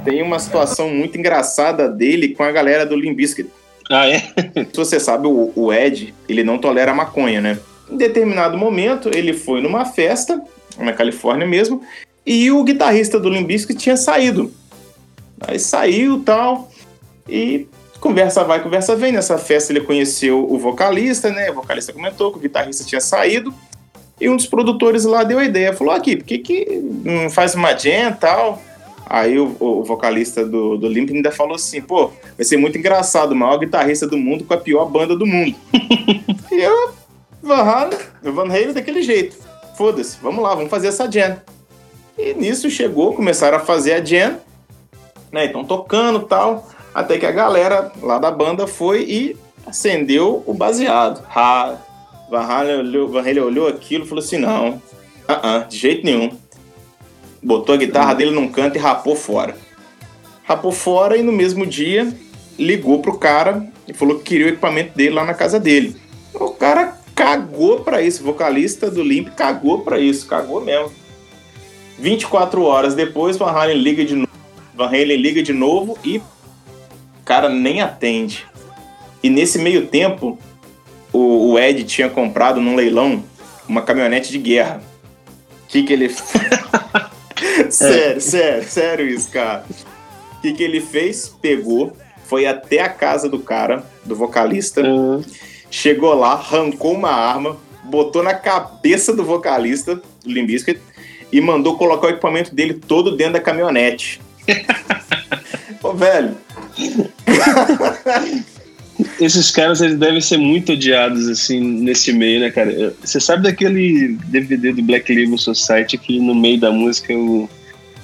Tem 0.03 0.21
uma 0.21 0.39
situação 0.39 0.89
muito 0.89 1.17
engraçada 1.17 1.87
dele 1.89 2.29
com 2.29 2.43
a 2.43 2.51
galera 2.51 2.85
do 2.85 2.95
Limp 2.95 3.15
Bizkit. 3.17 3.49
Ah, 3.89 4.07
é? 4.09 4.19
Se 4.19 4.75
você 4.75 4.99
sabe, 4.99 5.27
o, 5.27 5.51
o 5.55 5.73
Ed, 5.73 6.13
ele 6.27 6.43
não 6.43 6.57
tolera 6.57 6.93
maconha, 6.93 7.41
né? 7.41 7.59
Em 7.89 7.97
determinado 7.97 8.57
momento, 8.57 9.09
ele 9.13 9.33
foi 9.33 9.61
numa 9.61 9.85
festa, 9.85 10.41
na 10.77 10.93
Califórnia 10.93 11.45
mesmo, 11.45 11.81
e 12.25 12.51
o 12.51 12.63
guitarrista 12.63 13.19
do 13.19 13.29
Limp 13.29 13.47
Bizkit 13.47 13.79
tinha 13.79 13.97
saído. 13.97 14.51
Aí 15.41 15.59
saiu 15.59 16.21
tal, 16.23 16.71
e 17.27 17.67
conversa 17.99 18.43
vai, 18.43 18.61
conversa 18.61 18.95
vem. 18.95 19.11
Nessa 19.11 19.37
festa 19.37 19.71
ele 19.71 19.81
conheceu 19.81 20.49
o 20.49 20.57
vocalista, 20.57 21.29
né? 21.29 21.51
O 21.51 21.55
vocalista 21.55 21.93
comentou 21.93 22.31
que 22.31 22.37
o 22.37 22.41
guitarrista 22.41 22.83
tinha 22.83 23.01
saído, 23.01 23.53
e 24.19 24.29
um 24.29 24.37
dos 24.37 24.47
produtores 24.47 25.03
lá 25.03 25.23
deu 25.23 25.39
a 25.39 25.43
ideia, 25.43 25.73
falou, 25.73 25.93
aqui, 25.93 26.15
por 26.15 26.25
que 26.25 26.37
que 26.37 26.65
não 27.03 27.29
faz 27.29 27.55
uma 27.55 27.75
jam 27.77 28.09
e 28.09 28.13
tal? 28.13 28.61
Aí 29.05 29.37
o, 29.37 29.55
o 29.59 29.83
vocalista 29.83 30.45
do, 30.45 30.77
do 30.77 30.87
Limp 30.87 31.11
ainda 31.11 31.31
falou 31.31 31.55
assim, 31.55 31.81
pô, 31.81 32.11
vai 32.37 32.45
ser 32.45 32.57
muito 32.57 32.77
engraçado, 32.77 33.33
o 33.33 33.35
maior 33.35 33.57
guitarrista 33.57 34.07
do 34.07 34.17
mundo 34.17 34.45
com 34.45 34.53
a 34.53 34.57
pior 34.57 34.85
banda 34.85 35.15
do 35.15 35.25
mundo. 35.25 35.55
e 36.51 36.61
eu, 36.61 36.93
Van 37.43 37.61
Halen, 37.61 37.99
Van 38.23 38.49
Halen 38.49 38.73
daquele 38.73 39.03
jeito. 39.03 39.35
Foda-se, 39.77 40.17
vamos 40.21 40.41
lá, 40.41 40.55
vamos 40.55 40.69
fazer 40.69 40.87
essa 40.87 41.11
jam. 41.11 41.41
E 42.17 42.33
nisso 42.33 42.69
chegou, 42.69 43.13
começaram 43.13 43.57
a 43.57 43.59
fazer 43.59 43.93
a 43.93 44.03
jam, 44.03 44.37
né? 45.29 45.45
Então 45.45 45.65
tocando 45.65 46.21
tal, 46.21 46.69
até 46.95 47.17
que 47.17 47.25
a 47.25 47.31
galera 47.31 47.91
lá 48.01 48.17
da 48.17 48.31
banda 48.31 48.65
foi 48.65 49.03
e 49.03 49.37
acendeu 49.65 50.41
o 50.45 50.53
baseado. 50.53 51.21
Ah, 51.35 51.75
Van 52.29 52.43
Halen 52.43 52.79
olhou, 52.79 53.09
Van 53.09 53.19
Halen 53.19 53.41
olhou 53.41 53.67
aquilo 53.67 54.05
e 54.05 54.07
falou 54.07 54.23
assim: 54.23 54.37
não, 54.37 54.81
ah, 55.27 55.55
ah, 55.55 55.57
de 55.59 55.77
jeito 55.77 56.05
nenhum. 56.05 56.31
Botou 57.41 57.75
a 57.75 57.77
guitarra 57.77 58.13
dele 58.13 58.31
num 58.31 58.47
canto 58.47 58.77
e 58.77 58.79
rapou 58.79 59.17
fora. 59.17 59.57
Rapou 60.43 60.71
fora 60.71 61.17
e 61.17 61.23
no 61.23 61.31
mesmo 61.31 61.65
dia 61.65 62.13
ligou 62.57 63.01
pro 63.01 63.17
cara 63.17 63.67
e 63.85 63.93
falou 63.93 64.17
que 64.17 64.23
queria 64.23 64.45
o 64.45 64.49
equipamento 64.49 64.95
dele 64.95 65.15
lá 65.15 65.25
na 65.25 65.33
casa 65.33 65.59
dele. 65.59 65.97
O 66.33 66.51
cara 66.51 66.92
cagou 67.15 67.81
pra 67.81 68.01
isso, 68.01 68.21
o 68.21 68.25
vocalista 68.25 68.89
do 68.89 69.03
Limp 69.03 69.29
cagou 69.35 69.81
pra 69.81 69.99
isso, 69.99 70.27
cagou 70.27 70.61
mesmo. 70.61 70.91
24 71.99 72.63
horas 72.63 72.95
depois, 72.95 73.37
Van 73.37 73.51
Halen 73.51 73.77
liga 73.77 74.03
de 74.03 74.15
novo. 74.15 74.29
Van 74.73 74.87
Halen 74.87 75.17
liga 75.17 75.43
de 75.43 75.53
novo 75.53 75.97
e 76.03 76.17
o 76.17 76.23
cara 77.23 77.49
nem 77.49 77.81
atende. 77.81 78.45
E 79.21 79.29
nesse 79.29 79.59
meio 79.59 79.87
tempo, 79.87 80.37
o, 81.11 81.51
o 81.51 81.59
Ed 81.59 81.83
tinha 81.83 82.09
comprado 82.09 82.59
num 82.59 82.75
leilão 82.75 83.23
uma 83.67 83.81
caminhonete 83.81 84.31
de 84.31 84.37
guerra. 84.37 84.81
O 85.63 85.67
que, 85.67 85.83
que 85.83 85.93
ele. 85.93 86.09
sério, 87.69 88.19
sério, 88.19 88.63
sério 88.63 89.07
isso, 89.07 89.29
cara. 89.29 89.63
O 90.37 90.41
que, 90.41 90.53
que 90.53 90.63
ele 90.63 90.81
fez? 90.81 91.33
Pegou, 91.41 91.95
foi 92.25 92.45
até 92.45 92.81
a 92.81 92.89
casa 92.89 93.29
do 93.29 93.39
cara, 93.39 93.83
do 94.03 94.15
vocalista, 94.15 94.81
Uhum. 94.81 95.23
Chegou 95.73 96.13
lá, 96.13 96.33
arrancou 96.33 96.93
uma 96.93 97.09
arma, 97.09 97.57
botou 97.85 98.21
na 98.21 98.33
cabeça 98.35 99.13
do 99.15 99.23
vocalista, 99.23 99.95
do 99.95 100.03
Limp 100.31 100.47
Bizkit, 100.47 100.79
e 101.31 101.41
mandou 101.41 101.75
colocar 101.77 102.07
o 102.07 102.09
equipamento 102.11 102.53
dele 102.53 102.75
todo 102.75 103.15
dentro 103.17 103.33
da 103.33 103.39
caminhonete. 103.41 104.21
Ô, 105.81 105.93
velho, 105.93 106.37
Esses 109.19 109.49
caras 109.49 109.81
eles 109.81 109.97
devem 109.97 110.21
ser 110.21 110.37
muito 110.37 110.73
odiados 110.73 111.27
assim 111.27 111.59
nesse 111.59 112.13
meio, 112.13 112.41
né, 112.41 112.51
cara? 112.51 112.71
Eu- 112.71 112.95
Você 113.03 113.19
sabe 113.19 113.43
daquele 113.43 114.15
DVD 114.25 114.71
do 114.71 114.83
Black 114.83 115.11
Label 115.13 115.37
Society 115.37 115.97
que 115.97 116.19
no 116.19 116.35
meio 116.35 116.59
da 116.59 116.71
música 116.71 117.11
o 117.17 117.49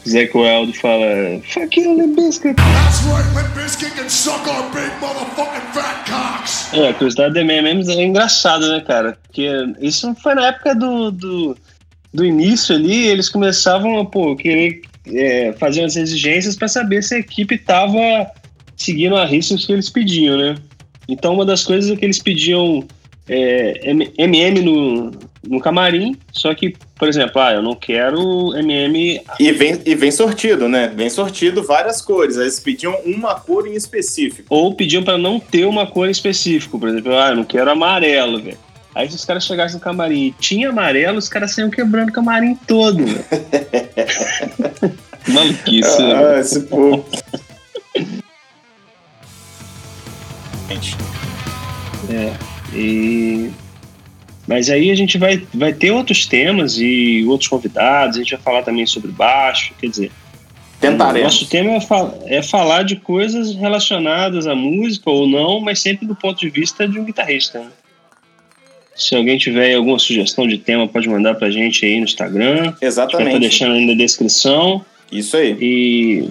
Zac 0.08 0.36
Wilde 0.36 0.78
fala 0.78 1.06
Fuck 1.48 1.80
you, 1.80 1.96
Limp 1.96 2.18
Bizkit. 2.18 2.56
That's 2.56 3.04
right, 3.04 3.26
Limp 3.36 3.54
Bizkit 3.56 3.96
can 3.96 4.10
suck 4.10 4.48
our 4.48 4.70
big 4.72 4.92
motherfucking 5.02 5.74
fat 5.74 6.06
cocks. 6.10 6.74
É, 6.74 6.90
a 6.90 6.94
curiosidade 6.94 7.34
da 7.34 7.42
M&M's 7.42 7.90
é 7.90 8.04
engraçado, 8.04 8.68
né, 8.70 8.82
cara? 8.82 9.18
Porque 9.24 9.50
isso 9.80 10.14
foi 10.16 10.36
na 10.36 10.48
época 10.48 10.76
do, 10.76 11.12
do, 11.12 11.58
do 12.14 12.26
início 12.26 12.76
ali, 12.76 13.08
eles 13.08 13.30
começavam 13.30 14.00
a, 14.00 14.06
pô, 14.06 14.36
querer 14.36 14.82
é, 15.08 15.54
fazer 15.54 15.82
umas 15.82 15.96
exigências 15.96 16.56
pra 16.56 16.68
saber 16.68 17.04
se 17.04 17.16
a 17.16 17.20
equipe 17.20 17.58
tava 17.58 18.32
seguindo 18.76 19.16
a 19.16 19.26
risca 19.26 19.58
que 19.58 19.72
eles 19.72 19.90
pediam, 19.90 20.38
né? 20.38 20.56
Então 21.08 21.34
uma 21.34 21.46
das 21.46 21.64
coisas 21.64 21.92
é 21.92 21.96
que 21.96 22.06
eles 22.06 22.20
pediam 22.20 22.88
é, 23.28 23.92
MM 24.18 24.62
no, 24.62 25.12
no 25.48 25.60
camarim, 25.60 26.16
só 26.32 26.54
que, 26.54 26.76
por 27.00 27.08
exemplo, 27.08 27.42
ah, 27.42 27.54
eu 27.54 27.62
não 27.62 27.74
quero 27.74 28.54
MM. 28.58 29.22
E 29.40 29.52
vem, 29.54 29.82
e 29.86 29.96
vem 29.96 30.12
sortido, 30.12 30.68
né? 30.68 30.92
Vem 30.94 31.10
sortido 31.10 31.64
várias 31.64 32.02
cores. 32.02 32.36
Eles 32.36 32.60
pediam 32.60 32.94
uma 33.06 33.40
cor 33.40 33.66
em 33.66 33.74
específico. 33.74 34.46
Ou 34.50 34.76
pediam 34.76 35.02
para 35.02 35.18
não 35.18 35.40
ter 35.40 35.64
uma 35.64 35.88
cor 35.88 36.10
em 36.10 36.12
específico. 36.12 36.78
Por 36.78 36.90
exemplo, 36.90 37.18
ah, 37.18 37.30
eu 37.30 37.38
não 37.38 37.46
quero 37.46 37.72
amarelo, 37.72 38.42
velho. 38.42 38.58
Aí 38.94 39.10
se 39.10 39.16
os 39.16 39.24
caras 39.24 39.46
chegassem 39.46 39.76
no 39.76 39.82
camarim 39.82 40.26
e 40.26 40.32
tinha 40.34 40.70
amarelo, 40.70 41.18
os 41.18 41.30
caras 41.30 41.56
saíam 41.56 41.70
quebrando 41.70 42.10
o 42.10 42.14
camarim 42.14 42.54
todo, 42.68 43.06
velho. 43.06 43.26
Maluquice, 45.30 46.02
né? 46.02 46.36
Ah, 46.36 46.40
esse 46.42 46.60
povo. 46.64 47.06
É, 52.10 52.34
e... 52.74 53.52
Mas 54.50 54.68
aí 54.68 54.90
a 54.90 54.96
gente 54.96 55.16
vai, 55.20 55.44
vai 55.54 55.72
ter 55.72 55.92
outros 55.92 56.26
temas 56.26 56.80
e 56.80 57.24
outros 57.28 57.48
convidados, 57.48 58.16
a 58.16 58.20
gente 58.20 58.32
vai 58.32 58.42
falar 58.42 58.64
também 58.64 58.84
sobre 58.84 59.12
baixo, 59.12 59.74
quer 59.80 59.88
dizer... 59.88 60.12
Tentaremos. 60.82 61.34
Nosso 61.34 61.48
tema 61.48 61.74
é, 62.26 62.38
é 62.38 62.42
falar 62.42 62.82
de 62.84 62.96
coisas 62.96 63.54
relacionadas 63.54 64.48
à 64.48 64.56
música 64.56 65.08
ou 65.12 65.28
não, 65.28 65.60
mas 65.60 65.82
sempre 65.82 66.08
do 66.08 66.16
ponto 66.16 66.40
de 66.40 66.50
vista 66.50 66.88
de 66.88 66.98
um 66.98 67.04
guitarrista. 67.04 67.60
Né? 67.60 67.68
Se 68.96 69.16
alguém 69.16 69.38
tiver 69.38 69.76
alguma 69.76 70.00
sugestão 70.00 70.48
de 70.48 70.58
tema, 70.58 70.88
pode 70.88 71.08
mandar 71.08 71.36
pra 71.36 71.52
gente 71.52 71.86
aí 71.86 71.98
no 71.98 72.06
Instagram. 72.06 72.74
Exatamente. 72.82 73.26
Vai 73.26 73.34
estar 73.34 73.40
deixando 73.40 73.74
aí 73.74 73.86
na 73.86 73.94
descrição. 73.94 74.84
Isso 75.12 75.38
aí. 75.38 75.56
E 75.62 76.30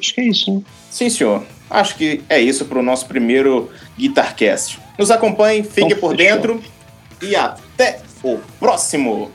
acho 0.00 0.14
que 0.14 0.20
é 0.22 0.24
isso. 0.28 0.54
Né? 0.54 0.62
Sim, 0.90 1.10
senhor. 1.10 1.44
Acho 1.68 1.96
que 1.96 2.22
é 2.28 2.40
isso 2.40 2.64
para 2.64 2.78
o 2.78 2.82
nosso 2.82 3.06
primeiro 3.06 3.68
Guitarcast. 3.98 4.78
Nos 4.98 5.10
acompanhe, 5.10 5.62
fique 5.62 5.82
Então, 5.82 5.98
por 5.98 6.16
fechou. 6.16 6.36
dentro 6.36 6.73
e 7.22 7.34
até 7.36 8.00
o 8.22 8.38
próximo. 8.58 9.30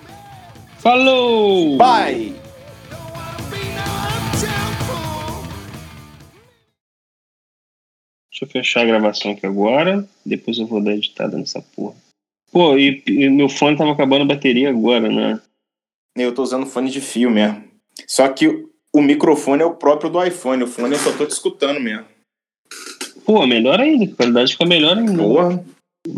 Falou! 0.80 1.78
Bye! 1.78 2.36
Deixa 8.32 8.46
eu 8.46 8.48
fechar 8.48 8.82
a 8.82 8.86
gravação 8.86 9.32
aqui 9.32 9.46
agora. 9.46 10.08
Depois 10.26 10.58
eu 10.58 10.66
vou 10.68 10.82
dar 10.82 10.94
editada 10.94 11.38
nessa 11.38 11.62
porra. 11.62 11.96
Pô, 12.52 12.78
e, 12.78 13.04
e 13.08 13.30
meu 13.30 13.50
fone 13.50 13.78
tava 13.78 13.92
acabando 13.92 14.24
a 14.24 14.36
bateria 14.36 14.70
agora, 14.70 15.10
né? 15.10 15.42
Eu 16.16 16.34
tô 16.34 16.42
usando 16.44 16.66
fone 16.66 16.90
de 16.90 17.02
fio 17.02 17.30
mesmo. 17.30 17.64
Só 18.08 18.28
que 18.30 18.48
o- 18.48 19.02
microfone 19.02 19.62
é 19.62 19.66
o 19.66 19.76
próprio 19.76 20.10
do 20.10 20.24
iPhone. 20.24 20.64
O 20.64 20.68
fone 20.68 20.94
eu 20.96 21.00
só 21.00 21.12
tô 21.16 21.26
te 21.26 21.32
escutando 21.32 21.80
mesmo. 21.80 22.06
Pô, 23.26 23.46
melhor 23.46 23.80
ainda. 23.80 24.12
A 24.12 24.16
qualidade 24.16 24.54
fica 24.54 24.66
melhor 24.66 24.98
ainda. 24.98 25.22
Porra. 25.22 25.64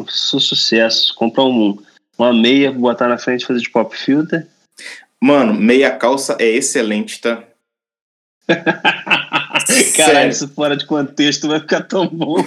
Su 0.08 0.40
sucesso. 0.40 1.14
Comprar 1.16 1.46
um, 1.46 1.78
uma 2.18 2.34
meia, 2.34 2.72
botar 2.72 3.08
na 3.08 3.18
frente 3.18 3.42
e 3.44 3.46
fazer 3.46 3.60
de 3.62 3.70
pop 3.70 3.96
filter. 3.96 4.48
Mano, 5.20 5.54
meia 5.54 5.92
calça 5.92 6.36
é 6.40 6.48
excelente, 6.48 7.22
tá? 7.22 7.44
Caralho, 9.96 10.32
isso 10.32 10.48
fora 10.50 10.76
de 10.76 10.86
contexto 10.86 11.48
vai 11.48 11.60
ficar 11.60 11.82
tão 11.84 12.08
bom. 12.08 12.38